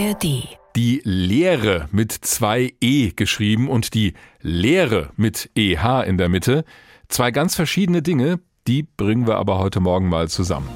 ARD. 0.00 0.48
Die 0.76 1.02
Lehre 1.04 1.88
mit 1.92 2.12
zwei 2.12 2.72
E 2.80 3.10
geschrieben 3.10 3.68
und 3.68 3.92
die 3.92 4.14
Lehre 4.40 5.10
mit 5.16 5.50
EH 5.54 6.04
in 6.06 6.16
der 6.16 6.28
Mitte. 6.28 6.64
Zwei 7.08 7.30
ganz 7.30 7.54
verschiedene 7.54 8.00
Dinge, 8.00 8.40
die 8.66 8.84
bringen 8.84 9.26
wir 9.26 9.36
aber 9.36 9.58
heute 9.58 9.80
Morgen 9.80 10.08
mal 10.08 10.28
zusammen. 10.28 10.68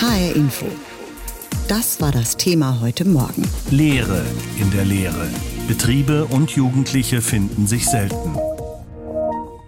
HR 0.00 0.36
Info. 0.36 0.66
Das 1.68 2.00
war 2.00 2.12
das 2.12 2.36
Thema 2.36 2.80
heute 2.80 3.06
Morgen. 3.06 3.48
Lehre 3.70 4.24
in 4.60 4.70
der 4.70 4.84
Lehre. 4.84 5.28
Betriebe 5.66 6.26
und 6.26 6.50
Jugendliche 6.50 7.22
finden 7.22 7.66
sich 7.66 7.86
selten. 7.86 8.36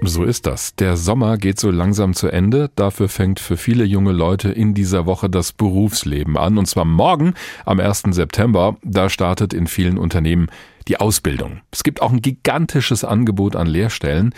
So 0.07 0.25
ist 0.25 0.47
das. 0.47 0.75
Der 0.77 0.97
Sommer 0.97 1.39
geht 1.39 1.59
so 1.59 1.71
langsam 1.71 2.15
zu 2.15 2.29
Ende. 2.29 2.71
Dafür 2.77 3.09
fängt 3.09 3.41
für 3.41 3.57
viele 3.57 3.85
junge 3.85 4.13
Leute 4.13 4.51
in 4.51 4.75
dieser 4.75 5.07
Woche 5.07 5.31
das 5.31 5.53
Berufsleben 5.53 6.37
an. 6.37 6.59
Und 6.59 6.67
zwar 6.67 6.85
morgen, 6.85 7.35
am 7.65 7.81
1. 7.81 8.05
September. 8.11 8.77
Da 8.83 9.09
startet 9.09 9.55
in 9.55 9.67
vielen 9.67 9.97
Unternehmen 9.97 10.49
die 10.89 10.99
Ausbildung. 11.01 11.61
Es 11.71 11.83
gibt 11.85 12.03
auch 12.03 12.13
ein 12.13 12.21
gigantisches 12.21 13.05
Angebot 13.05 13.57
an 13.57 13.67
Lehrstellen. 13.67 14.35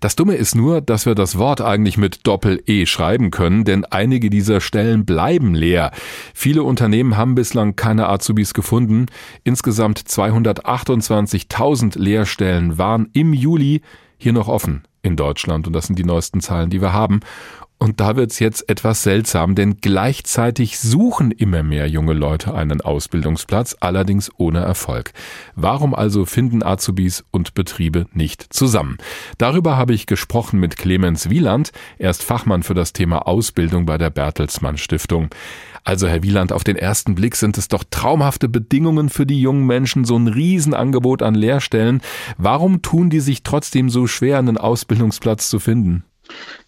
Das 0.00 0.16
Dumme 0.16 0.36
ist 0.36 0.54
nur, 0.54 0.80
dass 0.80 1.04
wir 1.04 1.14
das 1.14 1.36
Wort 1.36 1.60
eigentlich 1.60 1.98
mit 1.98 2.26
Doppel-E 2.26 2.86
schreiben 2.86 3.30
können, 3.30 3.64
denn 3.64 3.84
einige 3.84 4.30
dieser 4.30 4.62
Stellen 4.62 5.04
bleiben 5.04 5.54
leer. 5.54 5.90
Viele 6.32 6.62
Unternehmen 6.62 7.18
haben 7.18 7.34
bislang 7.34 7.76
keine 7.76 8.08
Azubis 8.08 8.54
gefunden. 8.54 9.06
Insgesamt 9.44 10.00
228.000 10.00 11.98
Lehrstellen 11.98 12.78
waren 12.78 13.10
im 13.12 13.34
Juli 13.34 13.82
hier 14.16 14.32
noch 14.32 14.48
offen 14.48 14.84
in 15.02 15.16
Deutschland 15.16 15.66
und 15.66 15.72
das 15.72 15.86
sind 15.86 15.98
die 15.98 16.04
neuesten 16.04 16.40
Zahlen, 16.40 16.70
die 16.70 16.80
wir 16.80 16.92
haben. 16.92 17.20
Und 17.82 17.98
da 17.98 18.14
wird's 18.14 18.40
jetzt 18.40 18.68
etwas 18.68 19.02
seltsam, 19.02 19.54
denn 19.54 19.78
gleichzeitig 19.80 20.78
suchen 20.78 21.30
immer 21.30 21.62
mehr 21.62 21.88
junge 21.88 22.12
Leute 22.12 22.52
einen 22.52 22.82
Ausbildungsplatz, 22.82 23.74
allerdings 23.80 24.30
ohne 24.36 24.58
Erfolg. 24.60 25.14
Warum 25.54 25.94
also 25.94 26.26
finden 26.26 26.62
Azubis 26.62 27.24
und 27.30 27.54
Betriebe 27.54 28.04
nicht 28.12 28.52
zusammen? 28.52 28.98
Darüber 29.38 29.78
habe 29.78 29.94
ich 29.94 30.04
gesprochen 30.04 30.60
mit 30.60 30.76
Clemens 30.76 31.30
Wieland. 31.30 31.72
Er 31.96 32.10
ist 32.10 32.22
Fachmann 32.22 32.62
für 32.62 32.74
das 32.74 32.92
Thema 32.92 33.26
Ausbildung 33.26 33.86
bei 33.86 33.96
der 33.96 34.10
Bertelsmann 34.10 34.76
Stiftung. 34.76 35.30
Also 35.84 36.06
Herr 36.06 36.22
Wieland, 36.22 36.52
auf 36.52 36.64
den 36.64 36.76
ersten 36.76 37.14
Blick 37.14 37.36
sind 37.36 37.58
es 37.58 37.68
doch 37.68 37.84
traumhafte 37.90 38.48
Bedingungen 38.48 39.08
für 39.08 39.26
die 39.26 39.40
jungen 39.40 39.66
Menschen, 39.66 40.04
so 40.04 40.16
ein 40.16 40.28
Riesenangebot 40.28 41.22
an 41.22 41.34
Lehrstellen. 41.34 42.02
Warum 42.36 42.82
tun 42.82 43.10
die 43.10 43.20
sich 43.20 43.42
trotzdem 43.42 43.88
so 43.90 44.06
schwer, 44.06 44.38
einen 44.38 44.58
Ausbildungsplatz 44.58 45.48
zu 45.48 45.58
finden? 45.58 46.04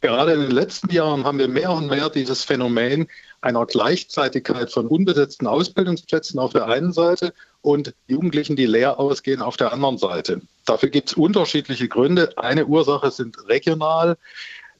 Gerade 0.00 0.32
in 0.32 0.40
den 0.40 0.50
letzten 0.50 0.92
Jahren 0.92 1.24
haben 1.24 1.38
wir 1.38 1.48
mehr 1.48 1.70
und 1.70 1.88
mehr 1.88 2.10
dieses 2.10 2.42
Phänomen 2.42 3.06
einer 3.40 3.66
Gleichzeitigkeit 3.66 4.70
von 4.72 4.86
unbesetzten 4.86 5.46
Ausbildungsplätzen 5.46 6.38
auf 6.38 6.52
der 6.52 6.66
einen 6.66 6.92
Seite 6.92 7.32
und 7.60 7.94
Jugendlichen, 8.06 8.56
die 8.56 8.66
leer 8.66 8.98
ausgehen, 8.98 9.42
auf 9.42 9.56
der 9.56 9.72
anderen 9.72 9.98
Seite. 9.98 10.40
Dafür 10.64 10.88
gibt 10.88 11.10
es 11.10 11.14
unterschiedliche 11.14 11.88
Gründe. 11.88 12.36
Eine 12.36 12.66
Ursache 12.66 13.10
sind 13.10 13.36
regional. 13.48 14.16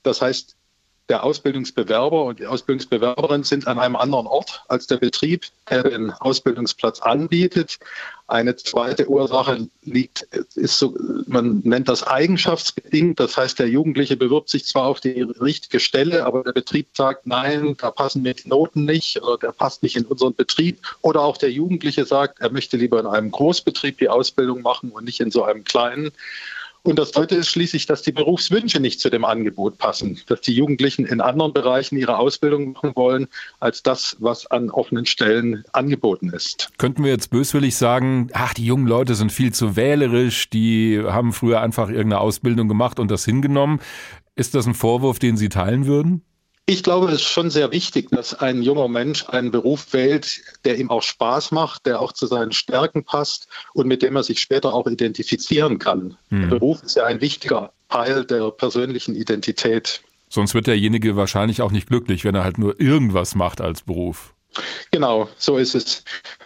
Das 0.03 0.21
heißt, 0.21 0.57
der 1.13 1.25
Ausbildungsbewerber 1.25 2.25
und 2.25 2.39
die 2.39 2.47
Ausbildungsbewerberin 2.47 3.45
sind 3.45 3.67
an 3.69 3.79
einem 3.79 3.97
anderen 3.97 4.27
Ort 4.27 4.65
als 4.69 4.87
der 4.87 4.97
Betrieb, 4.97 5.45
der 5.69 5.83
den 5.83 6.11
Ausbildungsplatz 6.11 7.01
anbietet. 7.01 7.79
Eine 8.29 8.57
zweite 8.57 9.11
Ursache 9.11 9.69
liegt, 9.83 10.23
ist 10.55 10.79
so, 10.79 10.97
man 11.27 11.61
nennt 11.65 11.91
das 11.91 12.03
eigenschaftsbedingt. 12.03 13.21
Das 13.21 13.37
heißt, 13.37 13.59
der 13.59 13.69
Jugendliche 13.69 14.17
bewirbt 14.17 14.49
sich 14.49 14.65
zwar 14.65 14.85
auf 14.85 15.01
die 15.01 15.21
richtige 15.21 15.81
Stelle, 15.81 16.25
aber 16.25 16.45
der 16.45 16.53
Betrieb 16.53 16.87
sagt, 16.95 17.27
nein, 17.27 17.77
da 17.77 17.91
passen 17.91 18.23
mir 18.23 18.33
die 18.33 18.49
Noten 18.49 18.87
nicht 18.87 19.21
oder 19.21 19.37
der 19.37 19.53
passt 19.53 19.83
nicht 19.83 19.97
in 19.97 20.07
unseren 20.07 20.35
Betrieb. 20.35 20.79
Oder 21.03 21.21
auch 21.21 21.37
der 21.37 21.51
Jugendliche 21.51 22.07
sagt, 22.07 22.41
er 22.41 22.51
möchte 22.51 22.79
lieber 22.79 22.99
in 22.99 23.07
einem 23.07 23.31
Großbetrieb 23.31 23.99
die 23.99 24.09
Ausbildung 24.09 24.63
machen 24.63 24.93
und 24.93 25.05
nicht 25.05 25.21
in 25.21 25.31
so 25.31 25.45
einem 25.45 25.65
kleinen. 25.65 26.11
Und 26.85 26.99
das 26.99 27.13
Dritte 27.13 27.37
ist 27.37 27.49
schließlich, 27.49 27.87
dass 27.87 28.03
die 28.03 28.11
Berufswünsche 28.11 28.81
nicht 28.81 28.99
zu 28.99 29.09
dem 29.09 29.25
Angebot 29.25 29.79
passen, 29.79 30.21
dass 30.27 30.41
die 30.41 30.53
Jugendlichen 30.53 31.07
in 31.07 31.21
anderen 31.21 31.53
Bereichen 31.53 31.97
ihre 31.97 32.19
Ausbildung 32.19 32.73
machen 32.73 32.93
wollen, 32.97 33.29
als 33.61 33.85
das, 33.85 34.17
was 34.19 34.51
an 34.51 34.69
offenen 34.69 35.07
Stellen 35.07 35.63
angeboten 35.73 36.31
ist. 36.31 36.71
Könnten 36.79 37.05
wir 37.05 37.13
jetzt 37.13 37.31
böswillig 37.31 37.77
sagen, 37.77 38.31
ach, 38.33 38.55
die 38.55 38.67
jungen 38.67 38.89
Leute 38.89 39.15
sind 39.15 39.31
viel 39.31 39.53
zu 39.53 39.77
wählerisch, 39.77 40.51
die 40.51 41.01
haben 41.05 41.33
früher 41.33 41.61
einfach 41.61 41.89
irgendeine 41.89 42.21
Ausbildung 42.21 42.67
gemacht 42.67 42.99
und 42.99 43.13
das 43.13 43.25
hingenommen. 43.25 43.81
Ist 44.35 44.57
das 44.57 44.67
ein 44.67 44.75
Vorwurf, 44.75 45.21
den 45.21 45.37
Sie 45.37 45.51
teilen 45.51 45.87
würden? 45.87 46.23
Ich 46.67 46.85
glaube, 46.85 47.09
es 47.09 47.15
ist 47.15 47.23
schon 47.23 47.51
sehr 47.51 47.73
wichtig, 47.73 48.11
dass 48.11 48.35
ein 48.35 48.63
junger 48.63 48.87
Mensch 48.87 49.29
einen 49.29 49.51
Beruf 49.51 49.93
wählt, 49.93 50.43
der 50.65 50.79
ihm 50.79 50.91
auch 50.91 51.03
Spaß 51.03 51.51
macht, 51.51 51.87
der 51.87 52.01
auch 52.01 52.13
zu 52.13 52.27
seinen 52.27 52.53
Stärken 52.53 53.05
passt 53.05 53.49
und 53.75 53.89
mit 53.89 54.03
dem 54.03 54.15
er 54.15 54.23
sich 54.23 54.39
später 54.39 54.73
auch 54.73 54.87
identifizieren 54.87 55.79
kann. 55.81 56.17
Mhm. 56.31 56.43
Der 56.43 56.47
Beruf 56.59 56.83
ist 56.85 56.97
ja 56.97 57.05
ein 57.05 57.21
wichtiger 57.21 57.73
Teil 57.89 58.25
der 58.25 58.51
persönlichen 58.53 59.17
Identität. 59.17 60.03
Sonst 60.29 60.55
wird 60.55 60.69
derjenige 60.69 61.17
wahrscheinlich 61.17 61.63
auch 61.63 61.73
nicht 61.73 61.89
glücklich, 61.89 62.25
wenn 62.25 62.35
er 62.35 62.45
halt 62.45 62.59
nur 62.59 62.81
irgendwas 62.81 63.35
macht 63.35 63.61
als 63.61 63.83
Beruf. 63.83 64.33
Genau, 64.91 65.29
so 65.39 65.57
ist 65.57 65.75
es. 65.75 66.05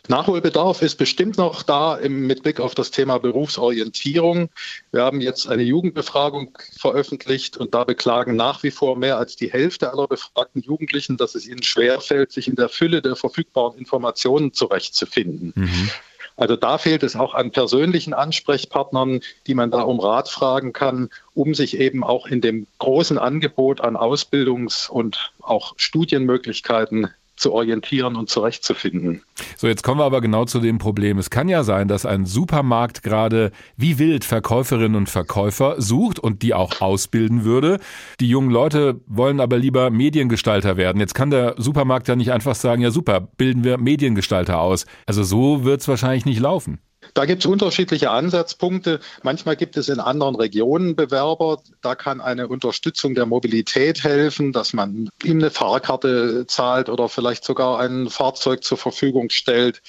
Nachholbedarf 0.08 0.82
ist 0.82 0.96
bestimmt 0.96 1.36
noch 1.36 1.62
da 1.62 1.96
im, 1.96 2.26
mit 2.26 2.42
Blick 2.42 2.60
auf 2.60 2.74
das 2.74 2.90
Thema 2.90 3.18
Berufsorientierung. 3.18 4.50
Wir 4.92 5.02
haben 5.02 5.20
jetzt 5.20 5.48
eine 5.48 5.62
Jugendbefragung 5.62 6.56
veröffentlicht 6.78 7.56
und 7.56 7.74
da 7.74 7.84
beklagen 7.84 8.36
nach 8.36 8.62
wie 8.62 8.70
vor 8.70 8.96
mehr 8.96 9.18
als 9.18 9.36
die 9.36 9.50
Hälfte 9.50 9.90
aller 9.92 10.06
befragten 10.06 10.62
Jugendlichen, 10.62 11.16
dass 11.16 11.34
es 11.34 11.46
ihnen 11.46 11.62
schwerfällt, 11.62 12.32
sich 12.32 12.46
in 12.46 12.56
der 12.56 12.68
Fülle 12.68 13.02
der 13.02 13.16
verfügbaren 13.16 13.78
Informationen 13.78 14.52
zurechtzufinden. 14.52 15.52
Mhm. 15.56 15.90
Also 16.36 16.54
da 16.54 16.76
fehlt 16.76 17.02
es 17.02 17.16
auch 17.16 17.34
an 17.34 17.50
persönlichen 17.50 18.12
Ansprechpartnern, 18.12 19.20
die 19.46 19.54
man 19.54 19.70
da 19.70 19.80
um 19.80 19.98
Rat 20.00 20.28
fragen 20.28 20.74
kann, 20.74 21.08
um 21.34 21.54
sich 21.54 21.78
eben 21.78 22.04
auch 22.04 22.26
in 22.26 22.42
dem 22.42 22.66
großen 22.78 23.18
Angebot 23.18 23.80
an 23.80 23.96
Ausbildungs- 23.96 24.88
und 24.88 25.32
auch 25.40 25.72
Studienmöglichkeiten 25.78 27.08
zu 27.36 27.52
orientieren 27.52 28.16
und 28.16 28.28
zurechtzufinden. 28.28 29.22
So, 29.56 29.66
jetzt 29.66 29.82
kommen 29.82 30.00
wir 30.00 30.04
aber 30.04 30.20
genau 30.20 30.44
zu 30.44 30.60
dem 30.60 30.78
Problem. 30.78 31.18
Es 31.18 31.30
kann 31.30 31.48
ja 31.48 31.64
sein, 31.64 31.88
dass 31.88 32.06
ein 32.06 32.26
Supermarkt 32.26 33.02
gerade 33.02 33.52
wie 33.76 33.98
wild 33.98 34.24
Verkäuferinnen 34.24 34.96
und 34.96 35.08
Verkäufer 35.08 35.80
sucht 35.80 36.18
und 36.18 36.42
die 36.42 36.54
auch 36.54 36.80
ausbilden 36.80 37.44
würde. 37.44 37.78
Die 38.20 38.28
jungen 38.28 38.50
Leute 38.50 39.00
wollen 39.06 39.40
aber 39.40 39.58
lieber 39.58 39.90
Mediengestalter 39.90 40.76
werden. 40.76 41.00
Jetzt 41.00 41.14
kann 41.14 41.30
der 41.30 41.54
Supermarkt 41.58 42.08
ja 42.08 42.16
nicht 42.16 42.32
einfach 42.32 42.54
sagen, 42.54 42.82
ja 42.82 42.90
super, 42.90 43.20
bilden 43.20 43.64
wir 43.64 43.78
Mediengestalter 43.78 44.60
aus. 44.60 44.86
Also 45.06 45.22
so 45.22 45.64
wird 45.64 45.80
es 45.82 45.88
wahrscheinlich 45.88 46.24
nicht 46.24 46.40
laufen. 46.40 46.78
Da 47.16 47.24
gibt 47.24 47.42
es 47.42 47.46
unterschiedliche 47.46 48.10
Ansatzpunkte. 48.10 49.00
Manchmal 49.22 49.56
gibt 49.56 49.78
es 49.78 49.88
in 49.88 50.00
anderen 50.00 50.36
Regionen 50.36 50.96
Bewerber. 50.96 51.62
Da 51.80 51.94
kann 51.94 52.20
eine 52.20 52.46
Unterstützung 52.46 53.14
der 53.14 53.24
Mobilität 53.24 54.04
helfen, 54.04 54.52
dass 54.52 54.74
man 54.74 55.08
ihm 55.24 55.38
eine 55.38 55.50
Fahrkarte 55.50 56.46
zahlt 56.46 56.90
oder 56.90 57.08
vielleicht 57.08 57.42
sogar 57.42 57.80
ein 57.80 58.10
Fahrzeug 58.10 58.62
zur 58.62 58.76
Verfügung 58.76 59.30
stellt. 59.30 59.80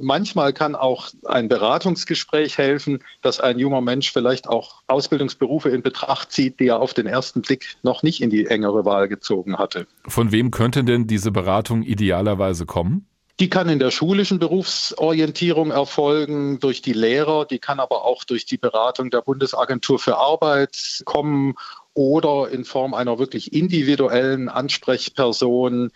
Manchmal 0.00 0.52
kann 0.52 0.76
auch 0.76 1.08
ein 1.24 1.48
Beratungsgespräch 1.48 2.56
helfen, 2.56 3.00
dass 3.20 3.40
ein 3.40 3.58
junger 3.58 3.80
Mensch 3.80 4.12
vielleicht 4.12 4.48
auch 4.48 4.82
Ausbildungsberufe 4.86 5.70
in 5.70 5.82
Betracht 5.82 6.30
zieht, 6.30 6.60
die 6.60 6.68
er 6.68 6.78
auf 6.78 6.94
den 6.94 7.06
ersten 7.06 7.42
Blick 7.42 7.78
noch 7.82 8.04
nicht 8.04 8.22
in 8.22 8.30
die 8.30 8.46
engere 8.46 8.84
Wahl 8.84 9.08
gezogen 9.08 9.58
hatte. 9.58 9.88
Von 10.06 10.30
wem 10.30 10.52
könnte 10.52 10.84
denn 10.84 11.08
diese 11.08 11.32
Beratung 11.32 11.82
idealerweise 11.82 12.64
kommen? 12.64 13.09
Die 13.40 13.48
kann 13.48 13.70
in 13.70 13.78
der 13.78 13.90
schulischen 13.90 14.38
Berufsorientierung 14.38 15.70
erfolgen, 15.70 16.60
durch 16.60 16.82
die 16.82 16.92
Lehrer, 16.92 17.46
die 17.46 17.58
kann 17.58 17.80
aber 17.80 18.04
auch 18.04 18.24
durch 18.24 18.44
die 18.44 18.58
Beratung 18.58 19.08
der 19.08 19.22
Bundesagentur 19.22 19.98
für 19.98 20.18
Arbeit 20.18 21.02
kommen 21.06 21.54
oder 21.94 22.50
in 22.50 22.66
Form 22.66 22.92
einer 22.92 23.18
wirklich 23.18 23.54
individuellen 23.54 24.50
Ansprechperson, 24.50 25.90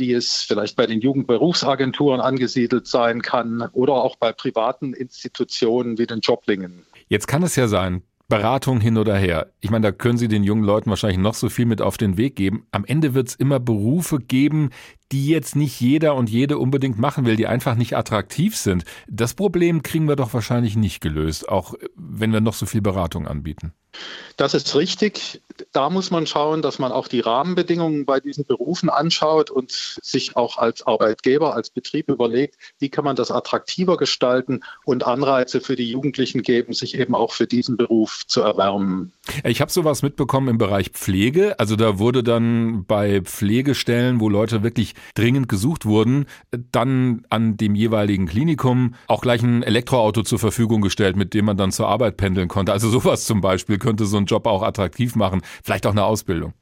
die 0.00 0.12
es 0.12 0.42
vielleicht 0.42 0.74
bei 0.74 0.86
den 0.86 1.00
Jugendberufsagenturen 1.00 2.20
angesiedelt 2.20 2.88
sein 2.88 3.22
kann 3.22 3.68
oder 3.72 3.94
auch 3.94 4.16
bei 4.16 4.32
privaten 4.32 4.92
Institutionen 4.92 5.98
wie 5.98 6.06
den 6.06 6.18
Joblingen. 6.18 6.84
Jetzt 7.06 7.28
kann 7.28 7.44
es 7.44 7.54
ja 7.54 7.68
sein, 7.68 8.02
Beratung 8.28 8.78
hin 8.78 8.98
oder 8.98 9.16
her. 9.16 9.52
Ich 9.60 9.70
meine, 9.70 9.86
da 9.86 9.92
können 9.92 10.18
Sie 10.18 10.28
den 10.28 10.44
jungen 10.44 10.62
Leuten 10.62 10.90
wahrscheinlich 10.90 11.18
noch 11.18 11.32
so 11.32 11.48
viel 11.48 11.64
mit 11.64 11.80
auf 11.80 11.96
den 11.96 12.18
Weg 12.18 12.36
geben. 12.36 12.66
Am 12.72 12.84
Ende 12.84 13.14
wird 13.14 13.28
es 13.28 13.34
immer 13.34 13.58
Berufe 13.58 14.18
geben, 14.18 14.68
die 15.12 15.28
jetzt 15.28 15.56
nicht 15.56 15.80
jeder 15.80 16.14
und 16.14 16.28
jede 16.28 16.58
unbedingt 16.58 16.98
machen 16.98 17.24
will, 17.24 17.36
die 17.36 17.46
einfach 17.46 17.74
nicht 17.74 17.96
attraktiv 17.96 18.56
sind. 18.56 18.84
Das 19.08 19.34
Problem 19.34 19.82
kriegen 19.82 20.08
wir 20.08 20.16
doch 20.16 20.34
wahrscheinlich 20.34 20.76
nicht 20.76 21.00
gelöst, 21.00 21.48
auch 21.48 21.74
wenn 21.94 22.32
wir 22.32 22.40
noch 22.40 22.54
so 22.54 22.66
viel 22.66 22.82
Beratung 22.82 23.26
anbieten. 23.26 23.72
Das 24.36 24.54
ist 24.54 24.74
richtig. 24.76 25.40
Da 25.72 25.90
muss 25.90 26.10
man 26.10 26.26
schauen, 26.26 26.62
dass 26.62 26.78
man 26.78 26.92
auch 26.92 27.08
die 27.08 27.20
Rahmenbedingungen 27.20 28.04
bei 28.04 28.20
diesen 28.20 28.44
Berufen 28.44 28.90
anschaut 28.90 29.50
und 29.50 29.72
sich 29.72 30.36
auch 30.36 30.58
als 30.58 30.86
Arbeitgeber, 30.86 31.54
als 31.54 31.70
Betrieb 31.70 32.08
überlegt, 32.08 32.56
wie 32.78 32.90
kann 32.90 33.04
man 33.04 33.16
das 33.16 33.30
attraktiver 33.30 33.96
gestalten 33.96 34.60
und 34.84 35.06
Anreize 35.06 35.60
für 35.60 35.74
die 35.74 35.90
Jugendlichen 35.90 36.42
geben, 36.42 36.74
sich 36.74 36.96
eben 36.96 37.14
auch 37.14 37.32
für 37.32 37.46
diesen 37.46 37.76
Beruf 37.76 38.24
zu 38.26 38.42
erwärmen. 38.42 39.12
Ich 39.44 39.60
habe 39.60 39.70
sowas 39.70 40.02
mitbekommen 40.02 40.48
im 40.48 40.58
Bereich 40.58 40.90
Pflege. 40.90 41.58
Also 41.58 41.76
da 41.76 41.98
wurde 41.98 42.22
dann 42.22 42.84
bei 42.86 43.20
Pflegestellen, 43.22 44.20
wo 44.20 44.28
Leute 44.28 44.62
wirklich 44.62 44.94
dringend 45.14 45.48
gesucht 45.48 45.86
wurden, 45.86 46.26
dann 46.72 47.22
an 47.30 47.56
dem 47.56 47.74
jeweiligen 47.74 48.26
Klinikum 48.26 48.94
auch 49.06 49.20
gleich 49.20 49.42
ein 49.42 49.62
Elektroauto 49.62 50.22
zur 50.22 50.38
Verfügung 50.38 50.80
gestellt, 50.80 51.16
mit 51.16 51.34
dem 51.34 51.44
man 51.44 51.56
dann 51.56 51.72
zur 51.72 51.88
Arbeit 51.88 52.16
pendeln 52.16 52.48
konnte. 52.48 52.72
Also 52.72 52.90
sowas 52.90 53.24
zum 53.24 53.40
Beispiel 53.40 53.78
könnte 53.78 54.06
so 54.06 54.16
einen 54.16 54.26
Job 54.26 54.46
auch 54.46 54.62
attraktiv 54.62 55.16
machen. 55.16 55.42
Vielleicht 55.62 55.86
auch 55.86 55.92
eine 55.92 56.04
Ausbildung. 56.04 56.54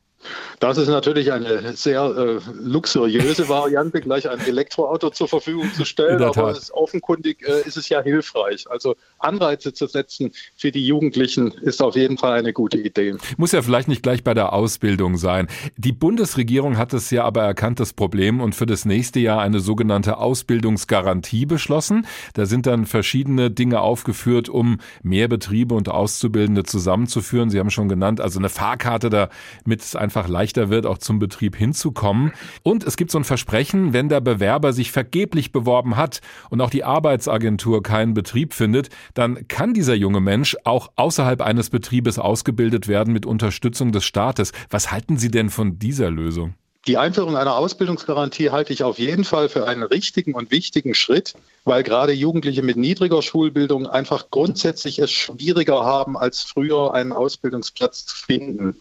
Das 0.61 0.79
ist 0.79 0.89
natürlich 0.89 1.33
eine 1.33 1.77
sehr 1.77 2.03
äh, 2.03 2.41
luxuriöse 2.59 3.49
Variante, 3.49 4.01
gleich 4.01 4.29
ein 4.29 4.41
Elektroauto 4.41 5.11
zur 5.11 5.29
Verfügung 5.29 5.73
zu 5.75 5.85
stellen, 5.85 6.23
aber 6.23 6.51
ist 6.51 6.73
offenkundig 6.73 7.47
äh, 7.47 7.67
ist 7.67 7.77
es 7.77 7.89
ja 7.89 8.03
hilfreich. 8.03 8.69
Also 8.71 8.97
Anreize 9.19 9.73
zu 9.73 9.87
setzen 9.87 10.33
für 10.57 10.73
die 10.73 10.87
Jugendlichen 10.87 11.53
ist 11.63 11.83
auf 11.83 11.95
jeden 11.95 12.17
Fall 12.19 12.39
eine 12.39 12.53
gute 12.53 12.79
Idee. 12.79 13.17
Muss 13.37 13.53
ja 13.53 13.63
vielleicht 13.63 13.89
nicht 13.89 14.03
gleich 14.03 14.25
bei 14.25 14.35
der 14.35 14.53
Ausbildung 14.53 15.17
sein. 15.17 15.49
Die 15.77 15.93
Bundesregierung 15.93 16.79
hat 16.79 16.93
es 16.95 17.11
ja 17.11 17.25
aber 17.25 17.43
erkannt, 17.43 17.81
das 17.81 17.93
Problem, 17.93 18.41
und 18.41 18.55
für 18.55 18.67
das 18.67 18.85
nächste 18.85 19.21
Jahr 19.21 19.41
eine 19.41 19.61
sogenannte 19.61 20.17
Ausbildungsgarantie 20.19 21.47
beschlossen. 21.47 22.07
Da 22.35 22.47
sind 22.47 22.67
dann 22.67 22.87
verschiedene 22.87 23.51
Dinge 23.51 23.81
aufgeführt, 23.81 24.49
um 24.49 24.79
mehr 25.03 25.29
Betriebe 25.29 25.75
und 25.75 25.89
Auszubildende 25.89 26.65
zusammenzuführen. 26.65 27.51
Sie 27.51 27.59
haben 27.59 27.71
schon 27.71 27.89
genannt, 27.89 28.21
also 28.21 28.39
eine 28.39 28.49
Fahrkarte, 28.49 29.11
damit 29.11 29.81
es 29.81 29.97
einfach 30.07 30.29
leichter 30.29 30.71
wird, 30.71 30.87
auch 30.87 30.99
zum 30.99 31.19
Betrieb 31.19 31.57
hinzukommen. 31.57 32.31
Und 32.63 32.85
es 32.85 32.97
gibt 32.97 33.11
so 33.11 33.19
ein 33.19 33.25
Versprechen, 33.25 33.93
wenn 33.93 34.09
der 34.09 34.21
Bewerber 34.21 34.73
sich 34.73 34.93
vergeblich 34.93 35.51
beworben 35.51 35.97
hat 35.97 36.21
und 36.49 36.61
auch 36.61 36.71
die 36.71 36.85
Arbeitsagentur 36.85 37.83
keinen 37.83 38.15
Betrieb 38.15 38.55
findet, 38.55 38.89
dann 39.15 39.49
kann 39.49 39.75
dieser 39.75 39.95
junge 39.95 40.21
Mensch 40.21 40.57
auch 40.63 40.93
außerhalb 40.95 41.41
eines 41.41 41.71
Betriebes 41.71 42.21
ausgebildet 42.21 42.87
werden 42.87 43.13
mit 43.13 43.27
Unterstützung 43.27 43.91
des 43.91 44.05
Staates. 44.05 44.53
Was 44.71 44.93
halten 44.93 45.17
Sie 45.17 45.33
denn 45.33 45.51
von 45.51 45.81
dieser 45.81 46.09
Lösung? 46.13 46.55
Die 46.87 46.99
Einführung 46.99 47.37
einer 47.37 47.57
Ausbildungsgarantie 47.57 48.51
halte 48.51 48.73
ich 48.73 48.85
auf 48.85 49.01
jeden 49.01 49.25
Fall 49.25 49.49
für 49.49 49.67
einen 49.67 49.83
richtigen 49.83 50.35
und 50.35 50.53
wichtigen 50.53 50.95
Schritt, 50.95 51.35
weil 51.65 51.83
gerade 51.83 52.13
Jugendliche 52.13 52.63
mit 52.63 52.77
niedriger 52.77 53.23
Schulbildung 53.23 53.89
einfach 53.89 54.31
grundsätzlich 54.31 55.01
es 55.01 55.11
schwieriger 55.11 55.85
haben, 55.85 56.17
als 56.17 56.43
früher 56.43 56.95
einen 56.95 57.11
Ausbildungsplatz 57.11 58.07
zu 58.07 58.17
finden. 58.17 58.79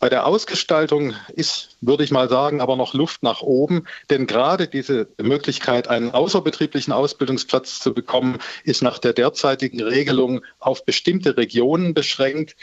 Bei 0.00 0.10
der 0.10 0.26
Ausgestaltung 0.26 1.14
ist, 1.34 1.78
würde 1.80 2.04
ich 2.04 2.10
mal 2.10 2.28
sagen, 2.28 2.60
aber 2.60 2.76
noch 2.76 2.92
Luft 2.92 3.22
nach 3.22 3.40
oben, 3.40 3.84
denn 4.10 4.26
gerade 4.26 4.68
diese 4.68 5.08
Möglichkeit, 5.16 5.88
einen 5.88 6.10
außerbetrieblichen 6.10 6.92
Ausbildungsplatz 6.92 7.80
zu 7.80 7.94
bekommen, 7.94 8.36
ist 8.64 8.82
nach 8.82 8.98
der 8.98 9.14
derzeitigen 9.14 9.82
Regelung 9.82 10.42
auf 10.58 10.84
bestimmte 10.84 11.38
Regionen 11.38 11.94
beschränkt 11.94 12.54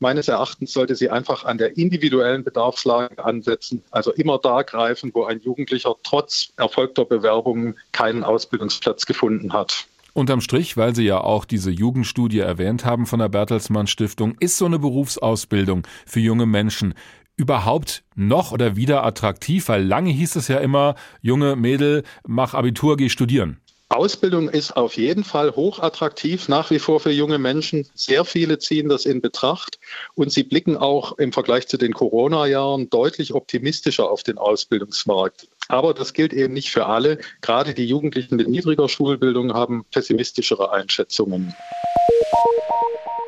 Meines 0.00 0.28
Erachtens 0.28 0.72
sollte 0.72 0.94
sie 0.94 1.10
einfach 1.10 1.44
an 1.44 1.58
der 1.58 1.76
individuellen 1.76 2.44
Bedarfslage 2.44 3.24
ansetzen, 3.24 3.82
also 3.90 4.12
immer 4.12 4.38
da 4.38 4.62
greifen, 4.62 5.10
wo 5.12 5.24
ein 5.24 5.40
Jugendlicher 5.40 5.96
trotz 6.04 6.52
erfolgter 6.56 7.04
Bewerbungen 7.04 7.76
keinen 7.90 8.22
Ausbildungsplatz 8.22 9.06
gefunden 9.06 9.52
hat. 9.52 9.86
Unterm 10.14 10.40
Strich, 10.40 10.76
weil 10.76 10.94
Sie 10.94 11.04
ja 11.04 11.20
auch 11.20 11.44
diese 11.44 11.70
Jugendstudie 11.70 12.38
erwähnt 12.38 12.84
haben 12.84 13.06
von 13.06 13.18
der 13.18 13.28
Bertelsmann 13.28 13.86
Stiftung, 13.88 14.36
ist 14.38 14.56
so 14.56 14.66
eine 14.66 14.78
Berufsausbildung 14.78 15.86
für 16.06 16.20
junge 16.20 16.46
Menschen 16.46 16.94
überhaupt 17.36 18.02
noch 18.14 18.52
oder 18.52 18.76
wieder 18.76 19.04
attraktiv? 19.04 19.68
Weil 19.68 19.84
lange 19.84 20.10
hieß 20.10 20.36
es 20.36 20.48
ja 20.48 20.58
immer, 20.58 20.94
junge 21.22 21.56
Mädel, 21.56 22.04
mach 22.26 22.54
Abitur, 22.54 22.96
geh 22.96 23.08
studieren. 23.08 23.60
Ausbildung 23.90 24.50
ist 24.50 24.76
auf 24.76 24.98
jeden 24.98 25.24
Fall 25.24 25.56
hochattraktiv, 25.56 26.46
nach 26.48 26.70
wie 26.70 26.78
vor 26.78 27.00
für 27.00 27.10
junge 27.10 27.38
Menschen. 27.38 27.86
Sehr 27.94 28.26
viele 28.26 28.58
ziehen 28.58 28.90
das 28.90 29.06
in 29.06 29.22
Betracht 29.22 29.78
und 30.14 30.30
sie 30.30 30.42
blicken 30.42 30.76
auch 30.76 31.16
im 31.16 31.32
Vergleich 31.32 31.68
zu 31.68 31.78
den 31.78 31.94
Corona-Jahren 31.94 32.90
deutlich 32.90 33.32
optimistischer 33.32 34.10
auf 34.10 34.22
den 34.22 34.36
Ausbildungsmarkt. 34.36 35.48
Aber 35.68 35.94
das 35.94 36.12
gilt 36.12 36.34
eben 36.34 36.52
nicht 36.52 36.70
für 36.70 36.84
alle. 36.84 37.18
Gerade 37.40 37.72
die 37.72 37.86
Jugendlichen 37.86 38.36
mit 38.36 38.48
niedriger 38.48 38.90
Schulbildung 38.90 39.54
haben 39.54 39.86
pessimistischere 39.90 40.70
Einschätzungen. 40.70 41.54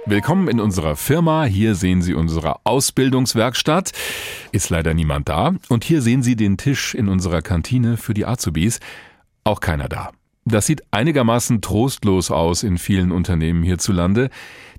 Willkommen 0.04 0.48
in 0.48 0.60
unserer 0.60 0.94
Firma. 0.96 1.44
Hier 1.44 1.74
sehen 1.74 2.02
Sie 2.02 2.12
unsere 2.12 2.56
Ausbildungswerkstatt. 2.64 3.92
Ist 4.52 4.68
leider 4.68 4.92
niemand 4.92 5.30
da. 5.30 5.54
Und 5.70 5.84
hier 5.84 6.02
sehen 6.02 6.22
Sie 6.22 6.36
den 6.36 6.58
Tisch 6.58 6.94
in 6.94 7.08
unserer 7.08 7.40
Kantine 7.40 7.96
für 7.96 8.12
die 8.12 8.26
Azubis. 8.26 8.78
Auch 9.42 9.60
keiner 9.60 9.88
da. 9.88 10.10
Das 10.50 10.66
sieht 10.66 10.82
einigermaßen 10.90 11.60
trostlos 11.60 12.32
aus 12.32 12.64
in 12.64 12.76
vielen 12.76 13.12
Unternehmen 13.12 13.62
hierzulande. 13.62 14.30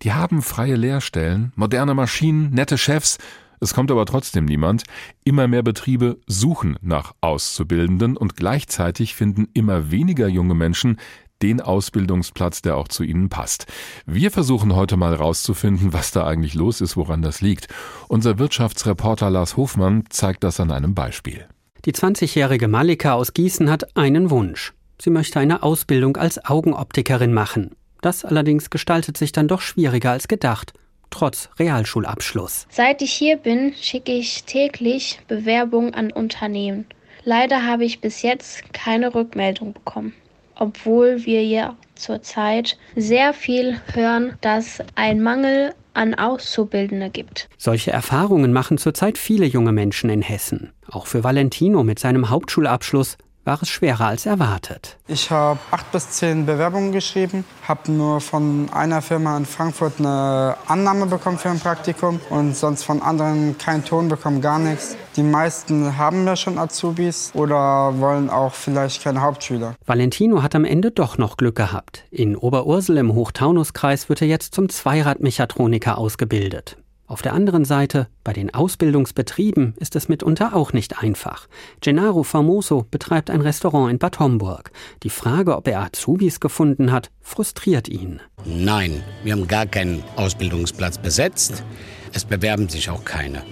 Die 0.02 0.12
haben 0.12 0.42
freie 0.42 0.76
Lehrstellen, 0.76 1.54
moderne 1.56 1.94
Maschinen, 1.94 2.50
nette 2.50 2.78
Chefs. 2.78 3.20
Es 3.62 3.74
kommt 3.74 3.90
aber 3.90 4.06
trotzdem 4.06 4.44
niemand. 4.44 4.84
Immer 5.24 5.48
mehr 5.48 5.64
Betriebe 5.64 6.18
suchen 6.28 6.78
nach 6.82 7.14
Auszubildenden 7.22 8.18
und 8.18 8.36
gleichzeitig 8.36 9.16
finden 9.16 9.48
immer 9.54 9.92
weniger 9.92 10.28
junge 10.28 10.56
Menschen 10.56 10.98
den 11.42 11.62
Ausbildungsplatz, 11.62 12.62
der 12.62 12.76
auch 12.76 12.90
zu 12.90 13.04
ihnen 13.04 13.30
passt. 13.30 13.66
Wir 14.06 14.30
versuchen 14.30 14.76
heute 14.76 14.98
mal 14.98 15.12
herauszufinden, 15.12 15.94
was 15.94 16.12
da 16.12 16.28
eigentlich 16.28 16.54
los 16.54 16.82
ist, 16.82 16.98
woran 16.98 17.22
das 17.22 17.40
liegt. 17.40 17.70
Unser 18.10 18.40
Wirtschaftsreporter 18.40 19.30
Lars 19.30 19.56
Hofmann 19.56 20.04
zeigt 20.10 20.44
das 20.44 20.60
an 20.60 20.70
einem 20.70 20.96
Beispiel. 20.96 21.48
Die 21.86 21.94
20-jährige 21.94 22.68
Malika 22.68 23.14
aus 23.14 23.34
Gießen 23.34 23.70
hat 23.70 23.96
einen 23.96 24.30
Wunsch. 24.30 24.74
Sie 25.02 25.10
möchte 25.10 25.40
eine 25.40 25.64
Ausbildung 25.64 26.16
als 26.16 26.46
Augenoptikerin 26.46 27.34
machen. 27.34 27.72
Das 28.04 28.24
allerdings 28.24 28.70
gestaltet 28.70 29.18
sich 29.18 29.32
dann 29.32 29.48
doch 29.48 29.62
schwieriger 29.62 30.12
als 30.12 30.28
gedacht, 30.28 30.74
trotz 31.10 31.50
Realschulabschluss. 31.58 32.68
Seit 32.70 33.02
ich 33.02 33.12
hier 33.12 33.38
bin, 33.38 33.74
schicke 33.82 34.12
ich 34.12 34.44
täglich 34.44 35.20
Bewerbungen 35.28 35.96
an 35.96 36.12
Unternehmen. 36.12 36.86
Leider 37.24 37.66
habe 37.66 37.84
ich 37.84 38.00
bis 38.00 38.22
jetzt 38.22 38.74
keine 38.76 39.16
Rückmeldung 39.16 39.74
bekommen, 39.74 40.14
obwohl 40.54 41.26
wir 41.26 41.44
ja 41.44 41.76
zurzeit 41.96 42.78
sehr 42.96 43.34
viel 43.34 43.82
hören, 43.94 44.38
dass 44.42 44.84
ein 44.94 45.20
Mangel 45.20 45.74
an 45.96 46.14
Auszubildende 46.14 47.10
gibt. 47.10 47.50
Solche 47.58 47.90
Erfahrungen 47.90 48.54
machen 48.54 48.78
zurzeit 48.78 49.18
viele 49.18 49.48
junge 49.48 49.72
Menschen 49.72 50.12
in 50.12 50.22
Hessen. 50.22 50.74
Auch 50.88 51.08
für 51.08 51.24
Valentino 51.24 51.84
mit 51.84 51.98
seinem 51.98 52.30
Hauptschulabschluss 52.30 53.18
war 53.44 53.62
es 53.62 53.70
schwerer 53.70 54.08
als 54.08 54.26
erwartet. 54.26 54.98
Ich 55.08 55.32
habe 55.32 55.60
acht 55.72 55.92
bis 55.92 56.10
zehn 56.12 56.46
Bewerbungen 56.46 56.92
geschrieben, 56.92 57.44
habe 57.68 57.92
nur 57.92 58.22
von 58.22 58.70
einer 58.72 59.02
Firma 59.02 59.38
in 59.38 59.46
Frankfurt 59.46 59.94
eine 60.00 60.56
Annahme 60.68 61.06
bekommen 61.08 61.38
für 61.38 61.50
ein 61.50 61.60
Praktikum 61.60 62.20
und 62.30 62.56
sonst 62.56 62.84
von 62.84 63.02
anderen 63.02 63.58
keinen 63.58 63.84
Ton 63.84 64.08
bekommen, 64.08 64.42
gar 64.42 64.60
nichts. 64.60 64.96
Die 65.16 65.24
meisten 65.24 65.98
haben 65.98 66.26
ja 66.26 66.36
schon 66.36 66.58
Azubis 66.58 67.32
oder 67.34 68.00
wollen 68.00 68.30
auch 68.30 68.54
vielleicht 68.54 69.04
keine 69.04 69.22
Hauptschüler. 69.22 69.76
Valentino 69.86 70.42
hat 70.42 70.56
am 70.56 70.66
Ende 70.66 70.92
doch 70.92 71.18
noch 71.18 71.38
Glück 71.38 71.56
gehabt. 71.56 72.06
In 72.12 72.36
Oberursel 72.36 72.98
im 72.98 73.14
Hochtaunuskreis 73.14 74.08
wird 74.08 74.22
er 74.22 74.28
jetzt 74.28 74.56
zum 74.56 74.70
Zweiradmechatroniker 74.70 75.98
ausgebildet. 75.98 76.78
Auf 77.12 77.22
der 77.22 77.34
anderen 77.34 77.66
Seite, 77.66 78.08
bei 78.24 78.32
den 78.32 78.54
Ausbildungsbetrieben 78.54 79.74
ist 79.76 79.98
es 79.98 80.08
mitunter 80.08 80.56
auch 80.56 80.72
nicht 80.72 81.04
einfach. 81.04 81.50
Gennaro 81.82 82.24
Famoso 82.24 82.86
betreibt 82.90 83.30
ein 83.30 83.42
Restaurant 83.42 83.92
in 83.92 84.00
Bad 84.00 84.22
Homburg. 84.22 84.72
Die 85.04 85.10
Frage, 85.10 85.58
ob 85.58 85.68
er 85.68 85.82
Azubis 85.82 86.40
gefunden 86.40 86.94
hat, 86.94 87.12
frustriert 87.20 87.90
ihn. 87.90 88.22
Nein, 88.46 89.04
wir 89.26 89.34
haben 89.34 89.46
gar 89.50 89.66
keinen 89.66 90.06
Ausbildungsplatz 90.16 91.00
besetzt. 91.00 91.66
Es 92.14 92.24
bewerben 92.24 92.70
sich 92.70 92.90
auch 92.90 93.04
keine. 93.04 93.44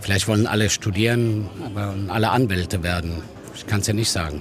Vielleicht 0.00 0.26
wollen 0.26 0.48
alle 0.48 0.68
studieren, 0.68 1.48
aber 1.64 1.94
alle 2.08 2.30
Anwälte 2.30 2.82
werden. 2.82 3.22
Ich 3.54 3.64
kann 3.64 3.82
es 3.82 3.86
ja 3.86 3.94
nicht 3.94 4.10
sagen. 4.10 4.40